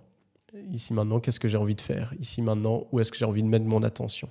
Ici, 0.71 0.93
maintenant, 0.93 1.19
qu'est-ce 1.19 1.39
que 1.39 1.47
j'ai 1.47 1.57
envie 1.57 1.75
de 1.75 1.81
faire? 1.81 2.13
Ici, 2.19 2.41
maintenant, 2.41 2.87
où 2.91 2.99
est-ce 2.99 3.11
que 3.11 3.17
j'ai 3.17 3.25
envie 3.25 3.43
de 3.43 3.47
mettre 3.47 3.65
mon 3.65 3.83
attention? 3.83 4.29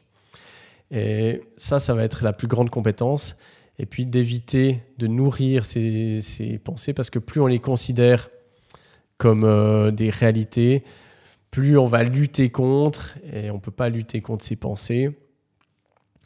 Et 0.90 1.42
ça, 1.56 1.80
ça 1.80 1.94
va 1.94 2.04
être 2.04 2.24
la 2.24 2.32
plus 2.32 2.48
grande 2.48 2.70
compétence. 2.70 3.36
Et 3.78 3.86
puis 3.86 4.04
d'éviter 4.04 4.82
de 4.98 5.06
nourrir 5.06 5.64
ces, 5.64 6.60
pensées 6.62 6.92
parce 6.92 7.08
que 7.08 7.18
plus 7.18 7.40
on 7.40 7.46
les 7.46 7.60
considère 7.60 8.28
comme 9.16 9.44
euh, 9.44 9.90
des 9.90 10.10
réalités, 10.10 10.84
plus 11.50 11.78
on 11.78 11.86
va 11.86 12.02
lutter 12.02 12.50
contre 12.50 13.16
et 13.32 13.50
on 13.50 13.54
ne 13.54 13.60
peut 13.60 13.70
pas 13.70 13.88
lutter 13.88 14.20
contre 14.20 14.44
ces 14.44 14.56
pensées. 14.56 15.18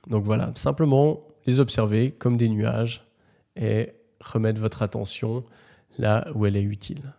Donc 0.09 0.25
voilà, 0.25 0.53
simplement 0.57 1.21
les 1.47 1.61
observer 1.61 2.11
comme 2.11 2.37
des 2.37 2.49
nuages 2.49 3.07
et 3.55 3.93
remettre 4.21 4.61
votre 4.61 4.83
attention 4.83 5.45
là 5.99 6.27
où 6.35 6.47
elle 6.47 6.57
est 6.57 6.63
utile. 6.63 7.15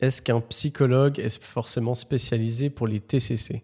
Est-ce 0.00 0.22
qu'un 0.22 0.40
psychologue 0.40 1.18
est 1.18 1.42
forcément 1.42 1.94
spécialisé 1.94 2.70
pour 2.70 2.86
les 2.86 3.00
TCC 3.00 3.62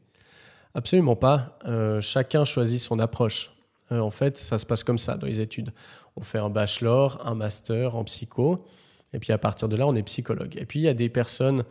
Absolument 0.75 1.17
pas. 1.17 1.59
Euh, 1.65 2.03
chacun 2.03 2.45
choisit 2.45 2.79
son 2.79 2.99
approche. 2.99 3.53
Euh, 3.93 4.01
en 4.01 4.11
fait, 4.11 4.37
ça 4.37 4.59
se 4.59 4.67
passe 4.67 4.85
comme 4.85 4.99
ça 4.99 5.17
dans 5.17 5.27
les 5.27 5.41
études. 5.41 5.73
On 6.17 6.23
fait 6.23 6.39
un 6.39 6.51
bachelor, 6.51 7.23
un 7.25 7.35
master 7.35 7.97
en 7.97 8.05
psycho, 8.05 8.67
et 9.15 9.19
puis 9.19 9.33
à 9.33 9.39
partir 9.39 9.69
de 9.69 9.77
là, 9.77 9.87
on 9.87 9.95
est 9.95 10.03
psychologue. 10.03 10.55
Et 10.59 10.67
puis 10.67 10.81
il 10.81 10.83
y 10.83 10.89
a 10.89 10.95
des 10.95 11.09
personnes, 11.09 11.65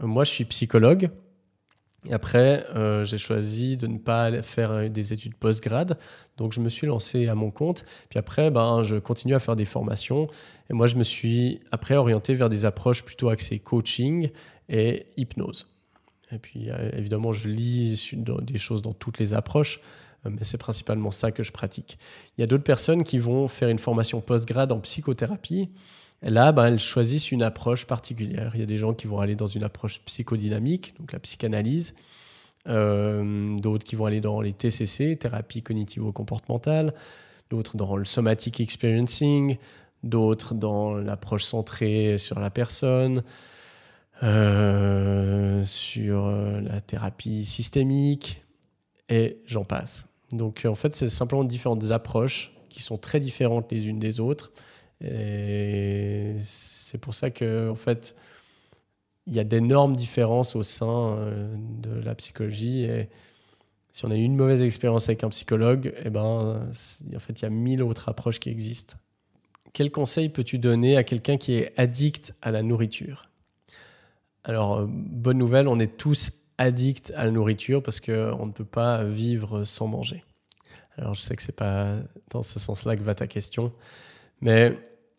moi 0.00 0.24
je 0.24 0.30
suis 0.30 0.44
psychologue, 0.44 1.10
après, 2.10 2.66
euh, 2.74 3.04
j'ai 3.04 3.18
choisi 3.18 3.76
de 3.76 3.86
ne 3.86 3.98
pas 3.98 4.42
faire 4.42 4.90
des 4.90 5.12
études 5.12 5.36
post-grad. 5.36 5.96
Donc, 6.36 6.52
je 6.52 6.60
me 6.60 6.68
suis 6.68 6.86
lancé 6.86 7.28
à 7.28 7.34
mon 7.34 7.50
compte. 7.50 7.84
Puis 8.08 8.18
après, 8.18 8.50
ben, 8.50 8.82
je 8.82 8.96
continue 8.96 9.34
à 9.34 9.38
faire 9.38 9.54
des 9.54 9.64
formations. 9.64 10.26
Et 10.68 10.72
moi, 10.72 10.88
je 10.88 10.96
me 10.96 11.04
suis 11.04 11.60
après 11.70 11.94
orienté 11.94 12.34
vers 12.34 12.48
des 12.48 12.64
approches 12.64 13.04
plutôt 13.04 13.28
axées 13.28 13.60
coaching 13.60 14.30
et 14.68 15.06
hypnose. 15.16 15.68
Et 16.32 16.38
puis, 16.38 16.70
euh, 16.70 16.90
évidemment, 16.96 17.32
je 17.32 17.48
lis 17.48 18.10
des 18.16 18.58
choses 18.58 18.82
dans 18.82 18.94
toutes 18.94 19.18
les 19.18 19.34
approches, 19.34 19.80
euh, 20.26 20.30
mais 20.30 20.42
c'est 20.42 20.58
principalement 20.58 21.10
ça 21.10 21.30
que 21.30 21.42
je 21.42 21.52
pratique. 21.52 21.98
Il 22.36 22.40
y 22.40 22.44
a 22.44 22.46
d'autres 22.46 22.64
personnes 22.64 23.04
qui 23.04 23.18
vont 23.18 23.46
faire 23.48 23.68
une 23.68 23.78
formation 23.78 24.20
post-grad 24.20 24.72
en 24.72 24.80
psychothérapie 24.80 25.68
là, 26.30 26.52
ben, 26.52 26.66
elles 26.66 26.78
choisissent 26.78 27.32
une 27.32 27.42
approche 27.42 27.86
particulière. 27.86 28.52
Il 28.54 28.60
y 28.60 28.62
a 28.62 28.66
des 28.66 28.78
gens 28.78 28.94
qui 28.94 29.06
vont 29.06 29.18
aller 29.18 29.34
dans 29.34 29.46
une 29.46 29.64
approche 29.64 30.00
psychodynamique, 30.04 30.94
donc 30.98 31.12
la 31.12 31.18
psychanalyse, 31.18 31.94
euh, 32.68 33.56
d'autres 33.58 33.84
qui 33.84 33.96
vont 33.96 34.06
aller 34.06 34.20
dans 34.20 34.40
les 34.40 34.52
TCC, 34.52 35.16
thérapie 35.16 35.62
cognitivo-comportementale, 35.62 36.94
d'autres 37.50 37.76
dans 37.76 37.96
le 37.96 38.04
somatic 38.04 38.60
experiencing, 38.60 39.56
d'autres 40.04 40.54
dans 40.54 40.94
l'approche 40.94 41.44
centrée 41.44 42.18
sur 42.18 42.38
la 42.38 42.50
personne, 42.50 43.22
euh, 44.22 45.64
sur 45.64 46.26
euh, 46.26 46.60
la 46.60 46.80
thérapie 46.80 47.44
systémique, 47.44 48.42
et 49.08 49.38
j'en 49.46 49.64
passe. 49.64 50.06
Donc 50.30 50.64
en 50.64 50.76
fait, 50.76 50.94
c'est 50.94 51.08
simplement 51.08 51.42
différentes 51.42 51.90
approches 51.90 52.52
qui 52.68 52.80
sont 52.80 52.96
très 52.96 53.18
différentes 53.18 53.70
les 53.72 53.88
unes 53.88 53.98
des 53.98 54.20
autres 54.20 54.52
et 55.02 56.34
c'est 56.40 56.98
pour 56.98 57.14
ça 57.14 57.30
que, 57.30 57.70
en 57.70 57.74
fait, 57.74 58.16
il 59.26 59.34
y 59.34 59.40
a 59.40 59.44
d'énormes 59.44 59.96
différences 59.96 60.56
au 60.56 60.62
sein 60.62 61.16
euh, 61.16 61.54
de 61.56 62.00
la 62.00 62.14
psychologie. 62.14 62.84
Et 62.84 63.08
si 63.92 64.04
on 64.04 64.10
a 64.10 64.16
eu 64.16 64.22
une 64.22 64.36
mauvaise 64.36 64.62
expérience 64.62 65.08
avec 65.08 65.24
un 65.24 65.28
psychologue, 65.28 65.94
eh 66.04 66.10
ben, 66.10 66.20
en 66.20 67.18
fait, 67.18 67.40
il 67.40 67.42
y 67.42 67.46
a 67.46 67.50
mille 67.50 67.82
autres 67.82 68.08
approches 68.08 68.40
qui 68.40 68.50
existent. 68.50 68.96
Quel 69.72 69.90
conseil 69.90 70.28
peux-tu 70.28 70.58
donner 70.58 70.96
à 70.96 71.04
quelqu'un 71.04 71.36
qui 71.36 71.54
est 71.54 71.72
addict 71.78 72.34
à 72.42 72.50
la 72.50 72.62
nourriture? 72.62 73.30
Alors, 74.44 74.80
euh, 74.80 74.86
bonne 74.88 75.38
nouvelle, 75.38 75.68
on 75.68 75.78
est 75.78 75.96
tous 75.96 76.32
addicts 76.58 77.12
à 77.16 77.24
la 77.24 77.30
nourriture 77.30 77.82
parce 77.82 78.00
qu'on 78.00 78.46
ne 78.46 78.52
peut 78.52 78.64
pas 78.64 79.02
vivre 79.04 79.64
sans 79.64 79.86
manger. 79.86 80.22
Alors, 80.98 81.14
je 81.14 81.22
sais 81.22 81.34
que 81.34 81.42
c'est 81.42 81.56
pas 81.56 81.96
dans 82.30 82.42
ce 82.42 82.58
sens-là 82.58 82.96
que 82.96 83.02
va 83.02 83.14
ta 83.14 83.26
question, 83.26 83.72
mais 84.40 84.76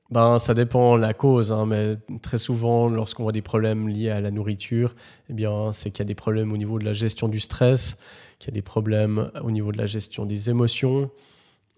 ben, 0.09 0.37
ça 0.37 0.53
dépend 0.53 0.95
la 0.95 1.13
cause, 1.13 1.51
hein, 1.51 1.65
mais 1.65 1.95
très 2.21 2.37
souvent, 2.37 2.87
lorsqu'on 2.87 3.23
voit 3.23 3.31
des 3.31 3.41
problèmes 3.41 3.87
liés 3.87 4.09
à 4.09 4.21
la 4.21 4.31
nourriture, 4.31 4.95
eh 5.29 5.33
bien, 5.33 5.71
c'est 5.71 5.91
qu'il 5.91 5.99
y 5.99 6.05
a 6.05 6.05
des 6.05 6.15
problèmes 6.15 6.51
au 6.51 6.57
niveau 6.57 6.77
de 6.77 6.85
la 6.85 6.93
gestion 6.93 7.27
du 7.27 7.39
stress, 7.39 7.97
qu'il 8.37 8.49
y 8.49 8.53
a 8.53 8.55
des 8.55 8.61
problèmes 8.61 9.31
au 9.41 9.51
niveau 9.51 9.71
de 9.71 9.77
la 9.77 9.87
gestion 9.87 10.25
des 10.25 10.49
émotions. 10.49 11.09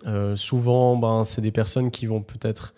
Euh, 0.06 0.36
souvent, 0.36 0.98
ben, 0.98 1.24
c'est 1.24 1.42
des 1.42 1.52
personnes 1.52 1.92
qui 1.92 2.08
vont 2.08 2.22
peut-être 2.22 2.74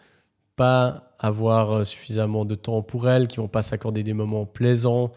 pas 0.56 1.16
avoir 1.20 1.86
suffisamment 1.86 2.46
de 2.46 2.56
temps 2.56 2.82
pour 2.82 3.10
elles, 3.10 3.28
qui 3.28 3.38
vont 3.38 3.48
pas 3.48 3.64
s'accorder 3.64 4.04
des 4.04 4.14
moments 4.14 4.46
plaisants 4.46 5.12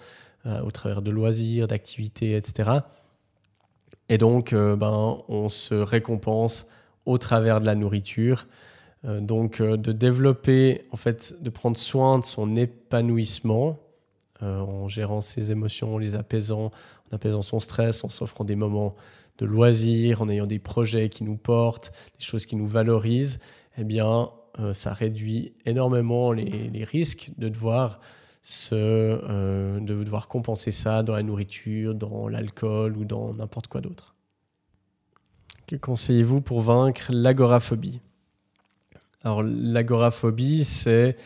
euh, 0.47 0.63
au 0.63 0.71
travers 0.71 1.03
de 1.03 1.11
loisirs, 1.11 1.69
d'activités, 1.69 2.35
etc. 2.35 2.71
Et 4.09 4.17
donc, 4.17 4.55
euh, 4.55 4.75
ben, 4.75 5.19
on 5.29 5.51
se 5.51 5.75
récompense 5.75 6.67
au 7.05 7.19
travers 7.19 7.61
de 7.61 7.67
la 7.67 7.75
nourriture. 7.75 8.47
Euh, 9.05 9.21
donc 9.21 9.61
euh, 9.61 9.77
de 9.77 9.93
développer, 9.93 10.87
en 10.91 10.97
fait, 10.97 11.37
de 11.41 11.51
prendre 11.51 11.77
soin 11.77 12.19
de 12.19 12.25
son 12.25 12.57
épanouissement 12.57 13.79
euh, 14.43 14.59
en 14.59 14.89
gérant 14.89 15.21
ses 15.21 15.53
émotions, 15.53 15.95
en 15.95 15.99
les 15.99 16.17
apaisant, 16.17 16.67
en 17.11 17.15
apaisant 17.15 17.43
son 17.43 17.61
stress, 17.61 18.05
en 18.05 18.11
s'offrant 18.11 18.45
des 18.45 18.57
moments 18.57 18.95
de 19.39 19.47
loisirs, 19.47 20.21
en 20.21 20.29
ayant 20.29 20.47
des 20.47 20.59
projets 20.59 21.09
qui 21.09 21.25
nous 21.25 21.37
portent, 21.37 21.93
des 22.19 22.25
choses 22.25 22.45
qui 22.45 22.57
nous 22.57 22.67
valorisent, 22.67 23.39
eh 23.79 23.85
bien, 23.85 24.31
ça 24.75 24.93
réduit 24.93 25.55
énormément 25.65 26.33
les, 26.33 26.85
risques 26.85 27.31
de 27.39 27.49
devoir, 27.49 28.01
se, 28.43 29.79
de 29.79 30.05
devoir 30.05 30.29
compenser 30.29 30.71
ça 30.71 31.03
dans 31.03 31.15
la 31.15 31.23
nourriture, 31.23 31.95
dans 31.95 32.29
l'alcool 32.29 32.99
ou 32.99 33.07
dans 33.07 33.33
n'importe 33.33 33.69
quoi 33.69 33.81
d'autre. 33.81 34.15
Que 35.67 35.77
conseillez-vous 35.77 36.43
pour 36.43 36.61
vaincre 36.61 37.09
l'agoraphobie? 37.11 38.01
Alors 39.23 39.43
l'agoraphobie, 39.43 40.65
c'est 40.65 41.17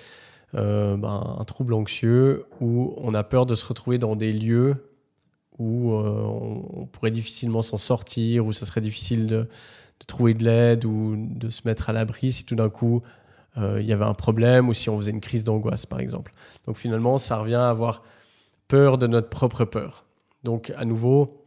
euh, 0.55 0.97
ben, 0.97 1.37
un 1.39 1.45
trouble 1.45 1.75
anxieux 1.75 2.47
où 2.61 2.95
on 2.99 3.15
a 3.15 3.23
peur 3.23 3.47
de 3.47 3.55
se 3.55 3.65
retrouver 3.67 3.99
dans 3.99 4.17
des 4.17 4.33
lieux 4.33 4.87
où 5.59 5.93
euh, 5.93 6.27
on, 6.73 6.87
pourrait 6.87 7.13
difficilement 7.13 7.63
s'en 7.63 7.77
sortir, 7.77 8.47
où 8.47 8.53
ça 8.53 8.67
serait 8.67 8.81
difficile 8.81 9.27
de, 9.27 9.49
trouver 10.09 10.35
de 10.35 10.45
l'aide 10.45 10.85
ou 10.85 11.17
de 11.17 11.49
se 11.49 11.63
mettre 11.65 11.89
à 11.89 11.93
l'abri 11.93 12.31
si 12.31 12.45
tout 12.45 12.57
d'un 12.57 12.69
coup 12.69 13.03
euh, 13.57 13.81
il 13.81 13.87
y 13.87 13.93
avait 13.93 14.05
un 14.05 14.15
problème 14.15 14.69
ou 14.69 14.75
si 14.75 14.91
on 14.91 14.99
faisait 14.99 15.13
une 15.13 15.21
crise 15.21 15.45
d'angoisse 15.45 15.87
par 15.87 16.01
exemple. 16.01 16.33
Donc 16.67 16.77
finalement, 16.77 17.19
ça 17.19 17.39
revient 17.39 17.55
à 17.55 17.71
avoir 17.71 18.03
peur 18.67 18.99
de 18.99 19.07
notre 19.07 19.29
propre 19.29 19.65
peur. 19.65 20.05
Donc 20.43 20.73
à 20.77 20.85
nouveau, 20.85 21.47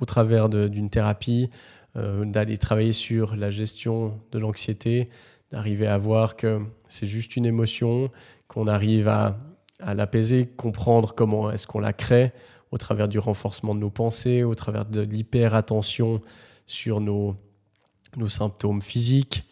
au 0.00 0.04
travers 0.04 0.48
d'une 0.48 0.90
thérapie, 0.90 1.50
d'aller 1.94 2.58
travailler 2.58 2.92
sur 2.92 3.36
la 3.36 3.52
gestion 3.52 4.20
de 4.32 4.40
l'anxiété, 4.40 5.08
d'arriver 5.54 5.86
à 5.86 5.98
voir 5.98 6.34
que 6.34 6.62
c'est 6.88 7.06
juste 7.06 7.36
une 7.36 7.46
émotion, 7.46 8.10
qu'on 8.48 8.66
arrive 8.66 9.06
à, 9.06 9.38
l'apaiser, 9.94 10.46
comprendre 10.46 11.14
comment 11.14 11.48
est-ce 11.52 11.68
qu'on 11.68 11.78
la 11.78 11.92
crée 11.92 12.32
au 12.72 12.76
travers 12.76 13.06
du 13.06 13.20
renforcement 13.20 13.72
de 13.76 13.78
nos 13.78 13.90
pensées, 13.90 14.42
au 14.42 14.56
travers 14.56 14.84
de 14.84 15.02
l'hyper-attention 15.02 16.20
sur 16.66 17.00
nos, 17.00 17.36
symptômes 18.26 18.82
physiques, 18.82 19.44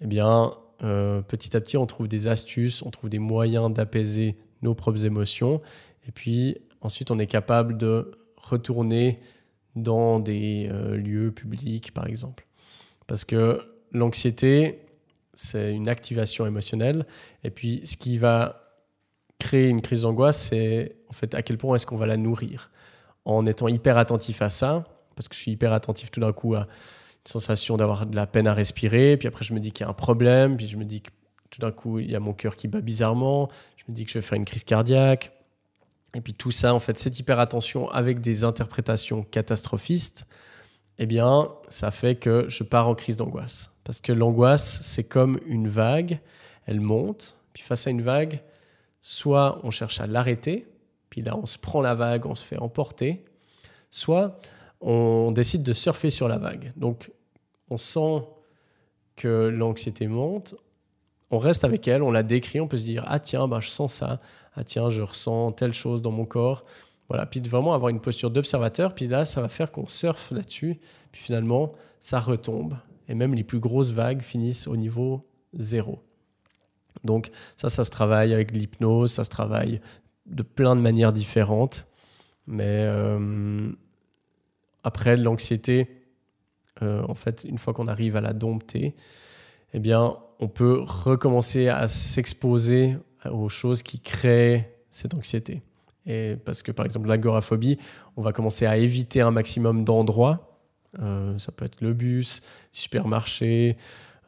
eh 0.00 0.06
bien, 0.06 0.52
euh, 0.84 1.22
petit 1.22 1.56
à 1.56 1.60
petit, 1.60 1.76
on 1.76 1.86
trouve 1.86 2.06
des 2.06 2.28
astuces, 2.28 2.80
on 2.82 2.90
trouve 2.90 3.10
des 3.10 3.18
moyens 3.18 3.72
d'apaiser 3.72 4.36
nos 4.62 4.76
propres 4.76 5.06
émotions. 5.06 5.60
Et 6.06 6.12
puis, 6.12 6.58
ensuite, 6.82 7.10
on 7.10 7.18
est 7.18 7.26
capable 7.26 7.76
de 7.78 8.12
retourner 8.36 9.18
dans 9.74 10.20
des 10.20 10.68
euh, 10.70 10.96
lieux 10.96 11.32
publics, 11.32 11.92
par 11.92 12.06
exemple. 12.06 12.46
Parce 13.08 13.24
que 13.24 13.60
l'anxiété, 13.90 14.78
c'est 15.34 15.72
une 15.72 15.88
activation 15.88 16.46
émotionnelle. 16.46 17.06
Et 17.44 17.50
puis, 17.50 17.80
ce 17.84 17.96
qui 17.96 18.18
va 18.18 18.62
créer 19.38 19.68
une 19.68 19.82
crise 19.82 20.02
d'angoisse, 20.02 20.48
c'est 20.50 20.96
en 21.08 21.12
fait 21.12 21.34
à 21.34 21.42
quel 21.42 21.58
point 21.58 21.76
est-ce 21.76 21.86
qu'on 21.86 21.96
va 21.96 22.06
la 22.06 22.16
nourrir? 22.16 22.70
En 23.24 23.46
étant 23.46 23.68
hyper 23.68 23.98
attentif 23.98 24.42
à 24.42 24.50
ça, 24.50 24.84
parce 25.16 25.28
que 25.28 25.34
je 25.34 25.40
suis 25.40 25.52
hyper 25.52 25.72
attentif 25.72 26.10
tout 26.10 26.20
d'un 26.20 26.32
coup 26.32 26.54
à 26.54 26.60
une 26.60 26.66
sensation 27.26 27.76
d'avoir 27.76 28.06
de 28.06 28.16
la 28.16 28.26
peine 28.26 28.46
à 28.46 28.54
respirer, 28.54 29.16
puis 29.16 29.28
après 29.28 29.44
je 29.44 29.52
me 29.54 29.60
dis 29.60 29.72
qu'il 29.72 29.84
y 29.84 29.86
a 29.86 29.90
un 29.90 29.94
problème, 29.94 30.56
puis 30.56 30.68
je 30.68 30.76
me 30.76 30.84
dis 30.84 31.02
que 31.02 31.10
tout 31.50 31.60
d'un 31.60 31.70
coup 31.70 31.98
il 31.98 32.10
y 32.10 32.16
a 32.16 32.20
mon 32.20 32.32
cœur 32.32 32.56
qui 32.56 32.68
bat 32.68 32.80
bizarrement, 32.80 33.48
je 33.76 33.84
me 33.88 33.94
dis 33.94 34.04
que 34.04 34.10
je 34.10 34.18
vais 34.18 34.22
faire 34.22 34.36
une 34.36 34.44
crise 34.44 34.64
cardiaque. 34.64 35.32
Et 36.14 36.20
puis 36.20 36.34
tout 36.34 36.50
ça, 36.50 36.74
en 36.74 36.78
fait, 36.78 36.98
cette 36.98 37.18
hyper 37.18 37.40
attention 37.40 37.88
avec 37.90 38.20
des 38.20 38.44
interprétations 38.44 39.22
catastrophistes, 39.22 40.26
eh 40.98 41.06
bien, 41.06 41.50
ça 41.68 41.90
fait 41.90 42.16
que 42.16 42.46
je 42.48 42.64
pars 42.64 42.86
en 42.86 42.94
crise 42.94 43.16
d'angoisse. 43.16 43.71
Parce 43.84 44.00
que 44.00 44.12
l'angoisse, 44.12 44.80
c'est 44.82 45.04
comme 45.04 45.38
une 45.46 45.68
vague, 45.68 46.20
elle 46.66 46.80
monte, 46.80 47.36
puis 47.52 47.62
face 47.62 47.86
à 47.86 47.90
une 47.90 48.02
vague, 48.02 48.40
soit 49.00 49.60
on 49.64 49.70
cherche 49.70 50.00
à 50.00 50.06
l'arrêter, 50.06 50.66
puis 51.10 51.22
là 51.22 51.36
on 51.36 51.46
se 51.46 51.58
prend 51.58 51.80
la 51.80 51.94
vague, 51.94 52.26
on 52.26 52.34
se 52.34 52.44
fait 52.44 52.58
emporter, 52.58 53.24
soit 53.90 54.38
on 54.80 55.32
décide 55.32 55.62
de 55.62 55.72
surfer 55.72 56.10
sur 56.10 56.28
la 56.28 56.38
vague. 56.38 56.72
Donc 56.76 57.10
on 57.68 57.76
sent 57.76 58.24
que 59.16 59.48
l'anxiété 59.48 60.06
monte, 60.06 60.54
on 61.30 61.38
reste 61.38 61.64
avec 61.64 61.88
elle, 61.88 62.02
on 62.02 62.10
la 62.10 62.22
décrit, 62.22 62.60
on 62.60 62.68
peut 62.68 62.76
se 62.76 62.84
dire 62.84 63.04
ah 63.08 63.18
tiens, 63.18 63.48
bah, 63.48 63.60
je 63.60 63.68
sens 63.68 63.94
ça, 63.94 64.20
ah 64.54 64.64
tiens, 64.64 64.90
je 64.90 65.02
ressens 65.02 65.52
telle 65.52 65.74
chose 65.74 66.02
dans 66.02 66.12
mon 66.12 66.24
corps. 66.24 66.64
Voilà, 67.08 67.26
puis 67.26 67.40
vraiment 67.40 67.74
avoir 67.74 67.90
une 67.90 68.00
posture 68.00 68.30
d'observateur, 68.30 68.94
puis 68.94 69.06
là, 69.06 69.26
ça 69.26 69.42
va 69.42 69.48
faire 69.48 69.70
qu'on 69.70 69.86
surfe 69.86 70.30
là-dessus, 70.30 70.80
puis 71.10 71.20
finalement, 71.20 71.74
ça 72.00 72.20
retombe. 72.20 72.74
Et 73.08 73.14
même 73.14 73.34
les 73.34 73.44
plus 73.44 73.58
grosses 73.58 73.90
vagues 73.90 74.22
finissent 74.22 74.66
au 74.66 74.76
niveau 74.76 75.28
zéro. 75.54 76.02
Donc 77.04 77.30
ça, 77.56 77.68
ça 77.68 77.84
se 77.84 77.90
travaille 77.90 78.32
avec 78.32 78.52
l'hypnose, 78.52 79.12
ça 79.12 79.24
se 79.24 79.30
travaille 79.30 79.80
de 80.26 80.42
plein 80.42 80.76
de 80.76 80.80
manières 80.80 81.12
différentes. 81.12 81.86
Mais 82.46 82.64
euh, 82.86 83.70
après, 84.84 85.16
l'anxiété, 85.16 85.88
euh, 86.82 87.02
en 87.08 87.14
fait, 87.14 87.44
une 87.44 87.58
fois 87.58 87.72
qu'on 87.72 87.88
arrive 87.88 88.16
à 88.16 88.20
la 88.20 88.32
dompter, 88.32 88.94
eh 89.72 89.78
bien, 89.78 90.16
on 90.38 90.48
peut 90.48 90.80
recommencer 90.84 91.68
à 91.68 91.88
s'exposer 91.88 92.96
aux 93.30 93.48
choses 93.48 93.82
qui 93.82 94.00
créent 94.00 94.76
cette 94.90 95.14
anxiété. 95.14 95.62
Et 96.06 96.36
parce 96.44 96.62
que 96.62 96.72
par 96.72 96.84
exemple 96.84 97.08
l'agoraphobie, 97.08 97.78
on 98.16 98.22
va 98.22 98.32
commencer 98.32 98.66
à 98.66 98.76
éviter 98.76 99.20
un 99.20 99.30
maximum 99.30 99.84
d'endroits. 99.84 100.51
Euh, 101.00 101.38
ça 101.38 101.52
peut 101.52 101.64
être 101.64 101.80
le 101.80 101.92
bus, 101.94 102.42
supermarché, 102.70 103.76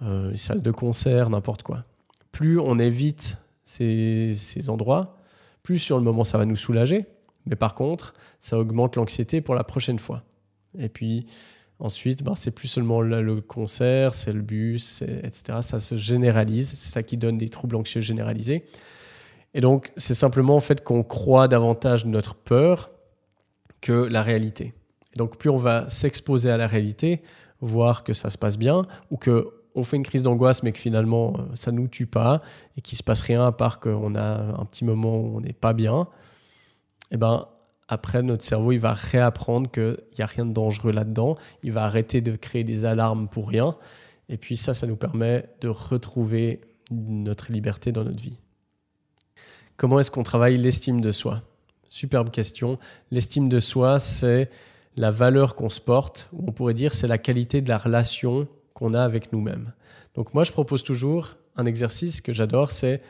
euh, 0.03 0.31
les 0.31 0.37
salles 0.37 0.63
de 0.63 0.71
concert, 0.71 1.31
n'importe 1.31 1.63
quoi. 1.63 1.85
Plus 2.33 2.59
on 2.59 2.79
évite 2.79 3.37
ces, 3.65 4.35
endroits, 4.69 5.17
plus 5.63 5.79
sur 5.79 5.99
le 5.99 6.05
moment 6.05 6.25
ça 6.25 6.39
va 6.39 6.45
nous 6.45 6.57
soulager. 6.57 7.07
Mais 7.47 7.57
par 7.57 7.75
contre, 7.75 8.15
ça 8.41 8.59
augmente 8.59 8.97
l'anxiété 8.97 9.41
pour 9.41 9.55
la 9.55 9.65
prochaine 9.65 9.99
fois. 9.99 10.23
Et 10.79 10.89
puis 10.89 11.27
Ensuite, 11.81 12.23
ben, 12.23 12.35
c'est 12.37 12.53
plus 12.53 12.69
seulement 12.69 13.01
le, 13.01 13.41
concert, 13.41 14.15
c'est 14.15 14.33
le 14.33 14.43
bus, 14.43 15.03
etc. 15.03 15.59
Ça 15.61 15.81
se 15.81 15.97
généralise. 15.97 16.71
C'est 16.77 16.91
ça 16.91 17.03
qui 17.03 17.17
donne 17.17 17.37
des 17.37 17.49
troubles 17.49 17.75
anxieux 17.77 18.01
généralisés. 18.01 18.65
Et 19.55 19.61
donc, 19.61 19.93
c'est 19.97 20.15
simplement 20.15 20.57
en 20.57 20.61
fait 20.61 20.85
qu'on 20.85 21.03
croit 21.03 21.49
davantage 21.49 22.07
notre 22.07 22.37
peur 22.37 22.91
que 23.81 23.93
la 23.93 24.23
réalité. 24.23 24.73
Et 25.15 25.19
donc, 25.19 25.37
plus 25.39 25.51
on 25.51 25.57
va 25.57 25.89
s'exposer 25.89 26.51
à 26.51 26.57
la 26.57 26.67
réalité, 26.67 27.23
voir 27.61 28.05
que 28.05 28.13
ça 28.13 28.31
se 28.31 28.39
passe 28.39 28.59
bien, 28.59 28.87
ou 29.11 29.17
que 29.17 29.49
on 29.77 29.83
fait 29.83 29.97
une 29.97 30.05
crise 30.05 30.23
d'angoisse, 30.23 30.63
mais 30.63 30.71
que 30.71 30.79
finalement, 30.79 31.35
euh, 31.37 31.43
ça 31.55 31.73
nous 31.73 31.89
tue 31.89 32.07
pas, 32.07 32.43
et 32.77 32.81
qu'il 32.81 32.97
se 32.97 33.03
passe 33.03 33.23
rien 33.23 33.45
à 33.45 33.51
part 33.51 33.81
qu'on 33.81 34.15
a 34.15 34.61
un 34.61 34.65
petit 34.67 34.85
moment 34.85 35.17
où 35.19 35.37
on 35.37 35.41
n'est 35.41 35.53
pas 35.53 35.73
bien, 35.73 36.07
et 37.11 37.15
eh 37.15 37.17
ben, 37.17 37.47
après, 37.89 38.23
notre 38.23 38.45
cerveau, 38.45 38.73
il 38.73 38.79
va 38.79 38.95
réapprendre 38.95 39.71
qu'il 39.71 39.99
n'y 40.19 40.25
a 40.25 40.27
rien 40.27 40.47
de 40.47 40.53
dangereux 40.53 40.91
là-dedans. 40.91 41.37
Il 41.63 41.73
va 41.73 41.85
arrêter 41.85 42.21
de 42.21 42.35
créer 42.35 42.65
des 42.65 42.87
alarmes 42.87 43.29
pour 43.29 43.49
rien. 43.49 43.77
Et 44.29 44.39
puis 44.39 44.57
ça, 44.57 44.73
ça 44.73 44.87
nous 44.87 44.97
permet 44.97 45.49
de 45.61 45.69
retrouver 45.69 46.63
notre 46.91 47.53
liberté 47.53 47.93
dans 47.93 48.05
notre 48.05 48.23
vie. 48.23 48.39
Comment 49.77 50.01
est-ce 50.01 50.11
qu'on 50.11 50.23
travaille 50.23 50.57
l'estime 50.57 51.01
de 51.01 51.13
soi? 51.13 51.43
Superbe 51.89 52.31
question. 52.31 52.79
L'estime 53.11 53.49
de 53.49 53.61
soi, 53.61 53.99
c'est 53.99 54.51
la 54.97 55.11
valeur 55.11 55.55
qu'on 55.55 55.69
se 55.69 55.81
porte, 55.81 56.29
ou 56.33 56.45
on 56.49 56.53
pourrait 56.53 56.75
dire 56.75 56.95
c'est 56.95 57.09
la 57.09 57.19
qualité 57.19 57.61
de 57.61 57.69
la 57.69 57.79
relation 57.79 58.47
qu'on 58.75 58.95
a 58.95 59.03
avec 59.03 59.33
nous-mêmes. 59.33 59.73
Donc 60.15 60.35
moi, 60.35 60.45
je 60.45 60.53
propose 60.53 60.83
toujours 60.83 61.37
un 61.57 61.67
exercice 61.67 62.21
que 62.21 62.33
j'adore, 62.33 62.71
c'est 62.71 63.01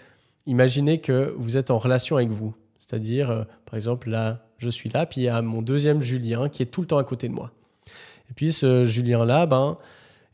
imaginer 0.46 1.00
que 1.00 1.34
vous 1.38 1.56
êtes 1.56 1.70
en 1.70 1.78
relation 1.78 2.16
avec 2.16 2.30
vous. 2.30 2.54
C'est-à-dire, 2.78 3.30
euh, 3.30 3.44
par 3.64 3.76
exemple, 3.76 4.10
là, 4.10 4.46
je 4.58 4.68
suis 4.68 4.90
là, 4.90 5.06
puis 5.06 5.22
il 5.22 5.24
y 5.24 5.28
a 5.28 5.40
mon 5.42 5.62
deuxième 5.62 6.00
Julien 6.00 6.48
qui 6.48 6.62
est 6.62 6.66
tout 6.66 6.80
le 6.80 6.86
temps 6.86 6.98
à 6.98 7.04
côté 7.04 7.28
de 7.28 7.34
moi. 7.34 7.50
Et 8.30 8.34
puis 8.34 8.52
ce 8.52 8.84
Julien-là, 8.84 9.46
ben, 9.46 9.78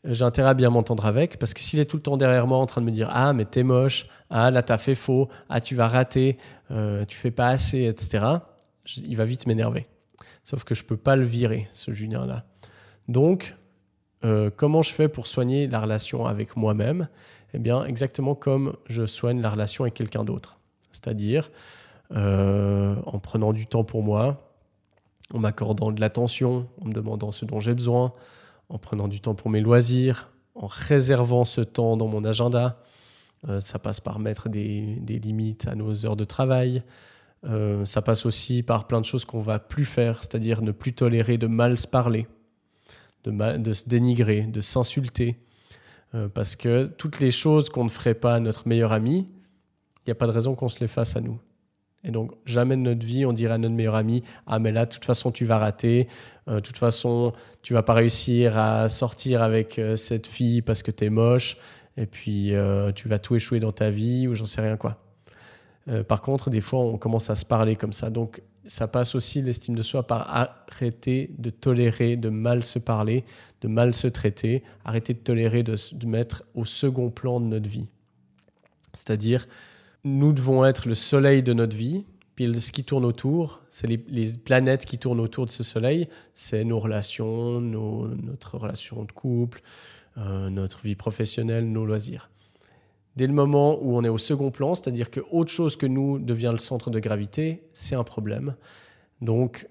j'ai 0.03 0.25
intérêt 0.25 0.49
à 0.49 0.53
bien 0.53 0.69
m'entendre 0.69 1.05
avec, 1.05 1.37
parce 1.37 1.53
que 1.53 1.61
s'il 1.61 1.79
est 1.79 1.85
tout 1.85 1.97
le 1.97 2.01
temps 2.01 2.17
derrière 2.17 2.47
moi 2.47 2.57
en 2.57 2.65
train 2.65 2.81
de 2.81 2.85
me 2.85 2.91
dire 2.91 3.09
Ah, 3.11 3.33
mais 3.33 3.45
t'es 3.45 3.63
moche, 3.63 4.07
ah, 4.29 4.51
là, 4.51 4.63
t'as 4.63 4.77
fait 4.77 4.95
faux, 4.95 5.29
ah, 5.49 5.61
tu 5.61 5.75
vas 5.75 5.87
rater, 5.87 6.37
euh, 6.71 7.05
tu 7.05 7.17
fais 7.17 7.31
pas 7.31 7.49
assez, 7.49 7.85
etc., 7.85 8.25
il 8.97 9.15
va 9.15 9.25
vite 9.25 9.45
m'énerver. 9.45 9.87
Sauf 10.43 10.63
que 10.63 10.75
je 10.75 10.83
peux 10.83 10.97
pas 10.97 11.15
le 11.15 11.23
virer, 11.23 11.67
ce 11.73 11.91
Julien-là. 11.91 12.45
Donc, 13.07 13.55
euh, 14.23 14.49
comment 14.55 14.81
je 14.81 14.93
fais 14.93 15.07
pour 15.07 15.27
soigner 15.27 15.67
la 15.67 15.79
relation 15.81 16.25
avec 16.25 16.55
moi-même? 16.55 17.07
Eh 17.53 17.59
bien, 17.59 17.83
exactement 17.85 18.35
comme 18.35 18.75
je 18.87 19.05
soigne 19.05 19.41
la 19.41 19.49
relation 19.49 19.83
avec 19.83 19.93
quelqu'un 19.93 20.23
d'autre. 20.23 20.57
C'est-à-dire, 20.91 21.51
euh, 22.11 22.95
en 23.05 23.19
prenant 23.19 23.53
du 23.53 23.67
temps 23.67 23.83
pour 23.83 24.03
moi, 24.03 24.51
en 25.33 25.39
m'accordant 25.39 25.91
de 25.91 26.01
l'attention, 26.01 26.67
en 26.81 26.85
me 26.85 26.93
demandant 26.93 27.31
ce 27.31 27.45
dont 27.45 27.59
j'ai 27.59 27.73
besoin, 27.73 28.13
en 28.69 28.77
prenant 28.77 29.07
du 29.07 29.21
temps 29.21 29.35
pour 29.35 29.49
mes 29.49 29.61
loisirs, 29.61 30.29
en 30.55 30.67
réservant 30.67 31.45
ce 31.45 31.61
temps 31.61 31.97
dans 31.97 32.07
mon 32.07 32.23
agenda. 32.25 32.81
Euh, 33.49 33.59
ça 33.59 33.79
passe 33.79 33.99
par 33.99 34.19
mettre 34.19 34.49
des, 34.49 34.99
limites 35.07 35.67
à 35.67 35.75
nos 35.75 36.05
heures 36.05 36.15
de 36.15 36.23
travail. 36.23 36.83
Euh, 37.43 37.85
ça 37.85 38.01
passe 38.01 38.25
aussi 38.25 38.63
par 38.63 38.87
plein 38.87 39.01
de 39.01 39.05
choses 39.05 39.25
qu'on 39.25 39.41
va 39.41 39.59
plus 39.59 39.85
faire, 39.85 40.17
c'est-à-dire 40.21 40.61
ne 40.61 40.71
plus 40.71 40.93
tolérer 40.93 41.37
de 41.37 41.47
mal 41.47 41.77
se 41.77 41.87
parler, 41.87 42.27
de, 43.23 43.73
se 43.73 43.89
dénigrer, 43.89 44.43
de 44.43 44.61
s'insulter. 44.61 45.37
parce 46.33 46.55
que 46.55 46.87
toutes 46.87 47.19
les 47.19 47.31
choses 47.31 47.69
qu'on 47.69 47.85
ne 47.85 47.89
ferait 47.89 48.15
pas 48.15 48.35
à 48.35 48.39
notre 48.39 48.67
meilleur 48.67 48.91
ami, 48.91 49.29
il 49.99 50.09
n'y 50.09 50.11
a 50.11 50.15
pas 50.15 50.27
de 50.27 50.31
raison 50.31 50.55
qu'on 50.55 50.69
se 50.69 50.79
les 50.79 50.87
fasse 50.87 51.15
à 51.15 51.21
nous. 51.21 51.39
Et 52.03 52.11
donc, 52.11 52.31
jamais 52.45 52.75
de 52.75 52.81
notre 52.81 53.05
vie, 53.05 53.25
on 53.25 53.33
dirait 53.33 53.53
à 53.53 53.57
notre 53.57 53.75
meilleur 53.75 53.95
ami 53.95 54.23
Ah, 54.47 54.59
mais 54.59 54.71
là, 54.71 54.85
de 54.85 54.91
toute 54.91 55.05
façon, 55.05 55.31
tu 55.31 55.45
vas 55.45 55.59
rater. 55.59 56.07
Euh, 56.47 56.55
de 56.55 56.59
toute 56.61 56.77
façon, 56.77 57.33
tu 57.61 57.73
vas 57.73 57.83
pas 57.83 57.93
réussir 57.93 58.57
à 58.57 58.89
sortir 58.89 59.43
avec 59.43 59.77
euh, 59.77 59.95
cette 59.95 60.25
fille 60.25 60.61
parce 60.61 60.81
que 60.81 60.91
tu 60.91 61.05
es 61.05 61.09
moche. 61.09 61.57
Et 61.97 62.07
puis, 62.07 62.55
euh, 62.55 62.91
tu 62.91 63.07
vas 63.07 63.19
tout 63.19 63.35
échouer 63.35 63.59
dans 63.59 63.71
ta 63.71 63.91
vie 63.91 64.27
ou 64.27 64.33
j'en 64.33 64.45
sais 64.45 64.61
rien 64.61 64.77
quoi. 64.77 64.97
Par 66.07 66.21
contre, 66.21 66.49
des 66.49 66.61
fois, 66.61 66.79
on 66.81 66.97
commence 66.97 67.29
à 67.29 67.35
se 67.35 67.45
parler 67.45 67.75
comme 67.75 67.93
ça. 67.93 68.09
Donc, 68.09 68.41
ça 68.65 68.87
passe 68.87 69.15
aussi 69.15 69.41
l'estime 69.41 69.75
de 69.75 69.81
soi 69.81 70.05
par 70.05 70.29
arrêter 70.33 71.31
de 71.37 71.49
tolérer, 71.49 72.15
de 72.17 72.29
mal 72.29 72.63
se 72.63 72.79
parler, 72.79 73.25
de 73.61 73.67
mal 73.67 73.93
se 73.95 74.07
traiter, 74.07 74.63
arrêter 74.85 75.13
de 75.13 75.19
tolérer 75.19 75.63
de, 75.63 75.75
de 75.93 76.05
mettre 76.05 76.43
au 76.53 76.65
second 76.65 77.09
plan 77.09 77.39
de 77.39 77.45
notre 77.45 77.67
vie. 77.67 77.87
C'est-à-dire 78.93 79.47
nous 80.03 80.33
devons 80.33 80.65
être 80.65 80.87
le 80.87 80.95
soleil 80.95 81.43
de 81.43 81.53
notre 81.53 81.75
vie, 81.75 82.05
puis 82.35 82.59
ce 82.59 82.71
qui 82.71 82.83
tourne 82.83 83.05
autour, 83.05 83.61
c'est 83.69 83.87
les, 83.87 84.33
planètes 84.33 84.85
qui 84.85 84.97
tournent 84.97 85.19
autour 85.19 85.45
de 85.45 85.51
ce 85.51 85.63
soleil, 85.63 86.07
c'est 86.33 86.63
nos 86.63 86.79
relations, 86.79 87.61
notre 87.61 88.57
relation 88.57 89.03
de 89.03 89.11
couple, 89.11 89.61
euh, 90.17 90.49
notre 90.49 90.81
vie 90.81 90.95
professionnelle, 90.95 91.71
nos 91.71 91.85
loisirs. 91.85 92.31
Dès 93.15 93.27
le 93.27 93.33
moment 93.33 93.77
où 93.81 93.97
on 93.97 94.03
est 94.03 94.09
au 94.09 94.17
second 94.17 94.51
plan, 94.51 94.75
c'est-à-dire 94.75 95.11
que 95.11 95.19
autre 95.31 95.51
chose 95.51 95.75
que 95.75 95.85
nous 95.85 96.19
devient 96.19 96.51
le 96.51 96.59
centre 96.59 96.89
de 96.89 96.99
gravité, 96.99 97.63
c'est 97.73 97.95
un 97.95 98.03
problème. 98.03 98.55
Donc, 99.21 99.67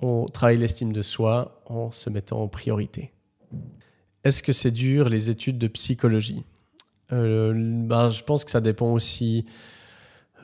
on 0.00 0.26
travaille 0.26 0.58
l'estime 0.58 0.92
de 0.92 1.02
soi 1.02 1.62
en 1.66 1.90
se 1.90 2.10
mettant 2.10 2.42
en 2.42 2.48
priorité. 2.48 3.12
Est-ce 4.24 4.42
que 4.42 4.52
c'est 4.52 4.70
dur 4.70 5.08
les 5.08 5.30
études 5.30 5.58
de 5.58 5.68
psychologie? 5.68 6.44
Bah, 7.10 8.08
je 8.08 8.22
pense 8.22 8.44
que 8.44 8.50
ça 8.50 8.62
dépend 8.62 8.92
aussi 8.92 9.44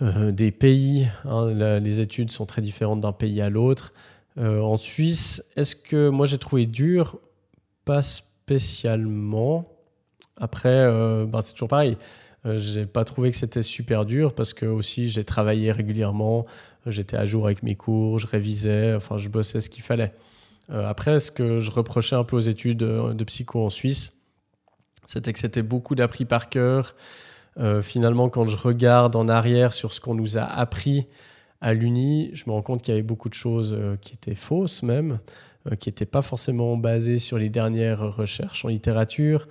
euh, 0.03 0.33
des 0.33 0.51
pays. 0.51 1.09
Hein. 1.25 1.81
les 1.81 2.01
études 2.01 2.31
sont 2.31 2.47
très 2.47 2.63
différentes 2.63 3.01
d'un 3.01 3.13
pays 3.13 3.41
à 3.41 3.49
l'autre. 3.49 3.93
Euh, 4.37 4.61
en 4.61 4.77
Suisse, 4.77 5.43
est-ce 5.57 5.75
que 5.75 6.09
moi 6.09 6.27
j'ai 6.27 6.39
trouvé 6.39 6.67
dur? 6.67 7.19
Pas 7.85 8.03
spécialement. 8.03 9.78
Après, 10.41 10.87
bah, 11.27 11.41
c'est 11.43 11.53
toujours 11.53 11.69
pareil. 11.69 11.97
j'ai 12.45 12.87
pas 12.87 13.05
trouvé 13.05 13.31
que 13.31 13.37
c'était 13.37 13.63
super 13.63 14.05
dur 14.05 14.35
parce 14.35 14.55
que 14.55 14.67
aussi 14.67 15.11
j'ai 15.11 15.25
travaillé 15.25 15.73
régulièrement, 15.73 16.47
j'étais 16.87 17.17
à 17.17 17.27
jour 17.27 17.47
avec 17.47 17.63
mes 17.63 17.75
cours, 17.75 18.19
je 18.19 18.27
révisais, 18.27 18.95
enfin 18.95 19.19
je 19.19 19.29
bossais 19.29 19.61
ce 19.61 19.69
qu'il 19.69 19.83
fallait. 19.83 20.13
après, 20.71 21.19
ce 21.19 21.31
que 21.31 21.59
je 21.59 21.71
reprochais 21.71 22.17
un 22.17 22.25
peu 22.25 22.37
aux 22.37 22.41
études 22.41 22.79
de 22.79 23.25
psycho 23.25 23.65
en 23.65 23.71
Suisse, 23.71 24.19
c'était 25.09 25.33
que 25.33 25.39
c'était 25.39 25.63
beaucoup 25.63 25.95
d'appris 25.95 26.27
par 26.27 26.51
cœur. 26.51 26.95
Euh, 27.59 27.83
finalement, 27.83 28.29
quand 28.29 28.47
je 28.47 28.57
regarde 28.57 29.17
en 29.17 29.27
arrière 29.27 29.73
sur 29.73 29.93
ce 29.93 30.01
qu'on 30.01 30.15
nous 30.15 30.37
a 30.37 30.43
appris 30.43 31.07
à 31.61 31.73
l'Uni, 31.73 32.31
je 32.35 32.45
me 32.47 32.53
rends 32.53 32.63
compte 32.63 32.83
qu'il 32.83 32.93
y 32.93 32.97
avait 32.97 33.03
beaucoup 33.03 33.31
de 33.31 33.35
choses 33.35 33.75
euh, 33.77 33.97
qui 33.97 34.15
étaient 34.15 34.35
fausses 34.35 34.83
même, 34.83 35.19
euh, 35.67 35.77
qui 35.77 35.89
n'étaient 35.89 36.07
pas 36.07 36.23
forcément 36.23 36.77
basées 36.77 37.19
sur 37.19 37.39
les 37.39 37.49
dernières 37.49 38.17
recherches 38.17 38.65
en 38.65 38.69
littérature. 38.69 39.49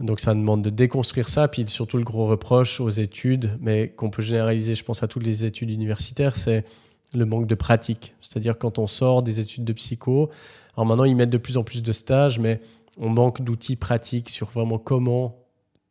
Donc 0.00 0.20
ça 0.20 0.34
demande 0.34 0.62
de 0.62 0.70
déconstruire 0.70 1.28
ça, 1.28 1.46
puis 1.46 1.64
surtout 1.68 1.98
le 1.98 2.04
gros 2.04 2.26
reproche 2.26 2.80
aux 2.80 2.88
études, 2.88 3.58
mais 3.60 3.90
qu'on 3.90 4.08
peut 4.08 4.22
généraliser, 4.22 4.74
je 4.74 4.82
pense 4.82 5.02
à 5.02 5.08
toutes 5.08 5.24
les 5.24 5.44
études 5.44 5.70
universitaires, 5.70 6.36
c'est 6.36 6.64
le 7.12 7.26
manque 7.26 7.46
de 7.46 7.54
pratique. 7.54 8.14
C'est-à-dire 8.22 8.58
quand 8.58 8.78
on 8.78 8.86
sort 8.86 9.22
des 9.22 9.40
études 9.40 9.64
de 9.64 9.74
psycho, 9.74 10.30
alors 10.74 10.86
maintenant 10.86 11.04
ils 11.04 11.14
mettent 11.14 11.30
de 11.30 11.38
plus 11.38 11.58
en 11.58 11.64
plus 11.64 11.82
de 11.82 11.92
stages, 11.92 12.38
mais 12.38 12.60
on 12.96 13.10
manque 13.10 13.42
d'outils 13.42 13.76
pratiques 13.76 14.30
sur 14.30 14.48
vraiment 14.48 14.78
comment 14.78 15.36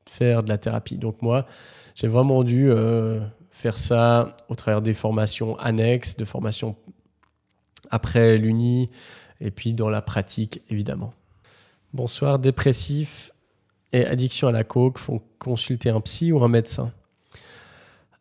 faire 0.08 0.42
de 0.42 0.50
la 0.50 0.58
thérapie. 0.58 0.98
Donc 0.98 1.22
moi, 1.22 1.46
j'ai 1.94 2.08
vraiment 2.08 2.44
dû 2.44 2.72
euh, 2.72 3.20
faire 3.52 3.78
ça 3.78 4.36
au 4.48 4.56
travers 4.56 4.82
des 4.82 4.96
formations 4.96 5.56
annexes, 5.60 6.18
de 6.18 6.26
formations 6.26 6.76
après 7.92 8.38
l'uni, 8.38 8.90
et 9.40 9.52
puis 9.52 9.74
dans 9.74 9.90
la 9.90 10.02
pratique, 10.02 10.62
évidemment. 10.70 11.14
Bonsoir, 11.94 12.40
dépressif. 12.40 13.32
Et 13.94 14.06
addiction 14.06 14.48
à 14.48 14.52
la 14.52 14.64
coke 14.64 14.98
font 14.98 15.22
consulter 15.40 15.90
un 15.90 16.02
psy 16.02 16.32
ou 16.32 16.44
un 16.44 16.48
médecin 16.48 16.92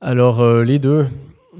Alors, 0.00 0.40
euh, 0.40 0.62
les 0.62 0.78
deux. 0.78 1.06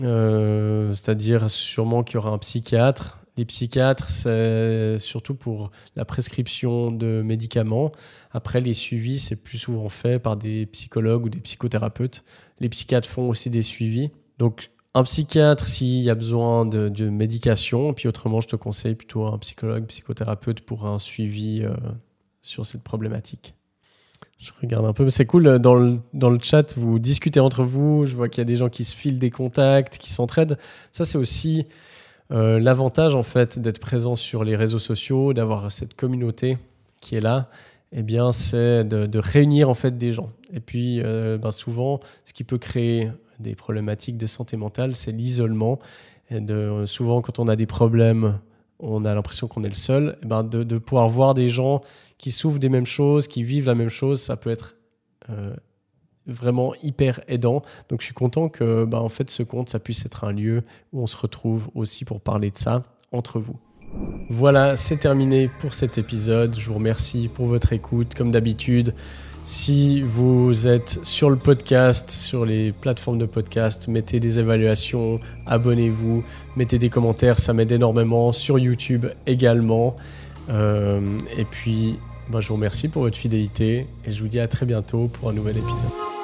Euh, 0.02 0.92
c'est-à-dire 0.92 1.50
sûrement 1.50 2.04
qu'il 2.04 2.14
y 2.14 2.18
aura 2.18 2.30
un 2.30 2.38
psychiatre. 2.38 3.18
Les 3.36 3.44
psychiatres, 3.44 4.08
c'est 4.08 4.98
surtout 4.98 5.34
pour 5.34 5.70
la 5.96 6.04
prescription 6.04 6.90
de 6.90 7.22
médicaments. 7.22 7.92
Après, 8.32 8.60
les 8.60 8.74
suivis, 8.74 9.20
c'est 9.20 9.36
plus 9.36 9.58
souvent 9.58 9.88
fait 9.88 10.18
par 10.18 10.36
des 10.36 10.66
psychologues 10.66 11.24
ou 11.24 11.28
des 11.28 11.40
psychothérapeutes. 11.40 12.24
Les 12.58 12.68
psychiatres 12.68 13.08
font 13.08 13.28
aussi 13.28 13.48
des 13.48 13.62
suivis. 13.62 14.10
Donc, 14.38 14.70
un 14.94 15.04
psychiatre 15.04 15.66
s'il 15.66 16.02
y 16.02 16.10
a 16.10 16.16
besoin 16.16 16.66
de, 16.66 17.08
médication, 17.08 17.94
puis 17.94 18.08
autrement, 18.08 18.40
je 18.40 18.48
te 18.48 18.56
conseille 18.56 18.96
plutôt 18.96 19.26
un 19.26 19.38
psychologue, 19.38 19.86
psychothérapeute 19.86 20.62
pour 20.62 20.86
un 20.86 20.98
suivi 20.98 21.62
euh, 21.62 21.74
sur 22.40 22.66
cette 22.66 22.82
problématique. 22.82 23.54
Je 24.38 24.52
regarde 24.62 24.86
un 24.86 24.92
peu, 24.92 25.08
c'est 25.08 25.26
cool, 25.26 25.58
dans 25.58 25.74
le, 25.74 25.98
dans 26.14 26.30
le 26.30 26.38
chat, 26.40 26.78
vous 26.78 27.00
discutez 27.00 27.40
entre 27.40 27.64
vous, 27.64 28.06
je 28.06 28.14
vois 28.14 28.28
qu'il 28.28 28.38
y 28.38 28.42
a 28.42 28.44
des 28.44 28.56
gens 28.56 28.68
qui 28.68 28.84
se 28.84 28.94
filent 28.94 29.18
des 29.18 29.30
contacts, 29.30 29.98
qui 29.98 30.12
s'entraident. 30.12 30.56
Ça, 30.92 31.04
c'est 31.04 31.18
aussi 31.18 31.66
euh, 32.30 32.60
l'avantage, 32.60 33.16
en 33.16 33.24
fait, 33.24 33.58
d'être 33.58 33.80
présent 33.80 34.14
sur 34.14 34.44
les 34.44 34.54
réseaux 34.54 34.78
sociaux, 34.78 35.34
d'avoir 35.34 35.72
cette 35.72 35.94
communauté 35.94 36.56
qui 37.00 37.16
est 37.16 37.20
là, 37.20 37.50
eh 37.90 38.04
bien, 38.04 38.30
c'est 38.30 38.84
de, 38.84 39.18
réunir, 39.18 39.68
en 39.68 39.74
fait, 39.74 39.98
des 39.98 40.12
gens. 40.12 40.30
Et 40.52 40.60
puis, 40.60 41.00
euh, 41.02 41.36
ben, 41.36 41.50
souvent, 41.50 41.98
ce 42.24 42.32
qui 42.32 42.44
peut 42.44 42.58
créer 42.58 43.10
des 43.40 43.56
problématiques 43.56 44.18
de 44.18 44.28
santé 44.28 44.56
mentale, 44.56 44.94
c'est 44.94 45.12
l'isolement. 45.12 45.80
De, 46.30 46.84
souvent, 46.86 47.22
quand 47.22 47.40
on 47.40 47.48
a 47.48 47.56
des 47.56 47.66
problèmes 47.66 48.38
on 48.80 49.04
a 49.04 49.14
l'impression 49.14 49.48
qu'on 49.48 49.64
est 49.64 49.68
le 49.68 49.74
seul, 49.74 50.16
eh 50.22 50.26
ben 50.26 50.44
de, 50.44 50.78
pouvoir 50.78 51.08
voir 51.08 51.34
des 51.34 51.48
gens 51.48 51.80
qui 52.18 52.30
souffrent 52.30 52.58
des 52.58 52.68
mêmes 52.68 52.86
choses, 52.86 53.28
qui 53.28 53.42
vivent 53.42 53.66
la 53.66 53.74
même 53.74 53.88
chose, 53.88 54.20
ça 54.20 54.36
peut 54.36 54.50
être 54.50 54.76
euh, 55.30 55.54
vraiment 56.26 56.74
hyper 56.82 57.20
aidant. 57.28 57.62
Donc 57.88 58.00
je 58.00 58.06
suis 58.06 58.14
content 58.14 58.48
que 58.48 58.84
ben, 58.84 58.98
en 58.98 59.08
fait 59.08 59.30
ce 59.30 59.42
compte, 59.42 59.68
ça 59.68 59.78
puisse 59.78 60.04
être 60.04 60.24
un 60.24 60.32
lieu 60.32 60.62
où 60.92 61.02
on 61.02 61.06
se 61.06 61.16
retrouve 61.16 61.70
aussi 61.74 62.04
pour 62.04 62.20
parler 62.20 62.50
de 62.50 62.58
ça 62.58 62.82
entre 63.12 63.40
vous. 63.40 63.56
Voilà, 64.28 64.76
c'est 64.76 64.98
terminé 64.98 65.50
pour 65.60 65.72
cet 65.72 65.96
épisode. 65.96 66.58
Je 66.58 66.68
vous 66.68 66.74
remercie 66.74 67.28
pour 67.28 67.46
votre 67.46 67.72
écoute. 67.72 68.14
Comme 68.14 68.30
d'habitude, 68.30 68.94
si 69.44 70.02
vous 70.02 70.68
êtes 70.68 71.00
sur 71.04 71.30
le 71.30 71.36
podcast, 71.36 72.10
sur 72.10 72.44
les 72.44 72.72
plateformes 72.72 73.16
de 73.16 73.24
podcast, 73.24 73.88
mettez 73.88 74.20
des 74.20 74.38
évaluations, 74.38 75.20
abonnez-vous, 75.46 76.22
mettez 76.56 76.78
des 76.78 76.90
commentaires, 76.90 77.38
ça 77.38 77.54
m'aide 77.54 77.72
énormément. 77.72 78.32
Sur 78.32 78.58
YouTube 78.58 79.06
également. 79.26 79.96
Euh, 80.48 81.18
et 81.36 81.44
puis, 81.44 81.98
bah, 82.30 82.40
je 82.40 82.48
vous 82.48 82.54
remercie 82.54 82.88
pour 82.88 83.02
votre 83.02 83.16
fidélité 83.16 83.86
et 84.04 84.12
je 84.12 84.22
vous 84.22 84.28
dis 84.28 84.40
à 84.40 84.48
très 84.48 84.66
bientôt 84.66 85.08
pour 85.08 85.30
un 85.30 85.32
nouvel 85.32 85.56
épisode. 85.58 86.17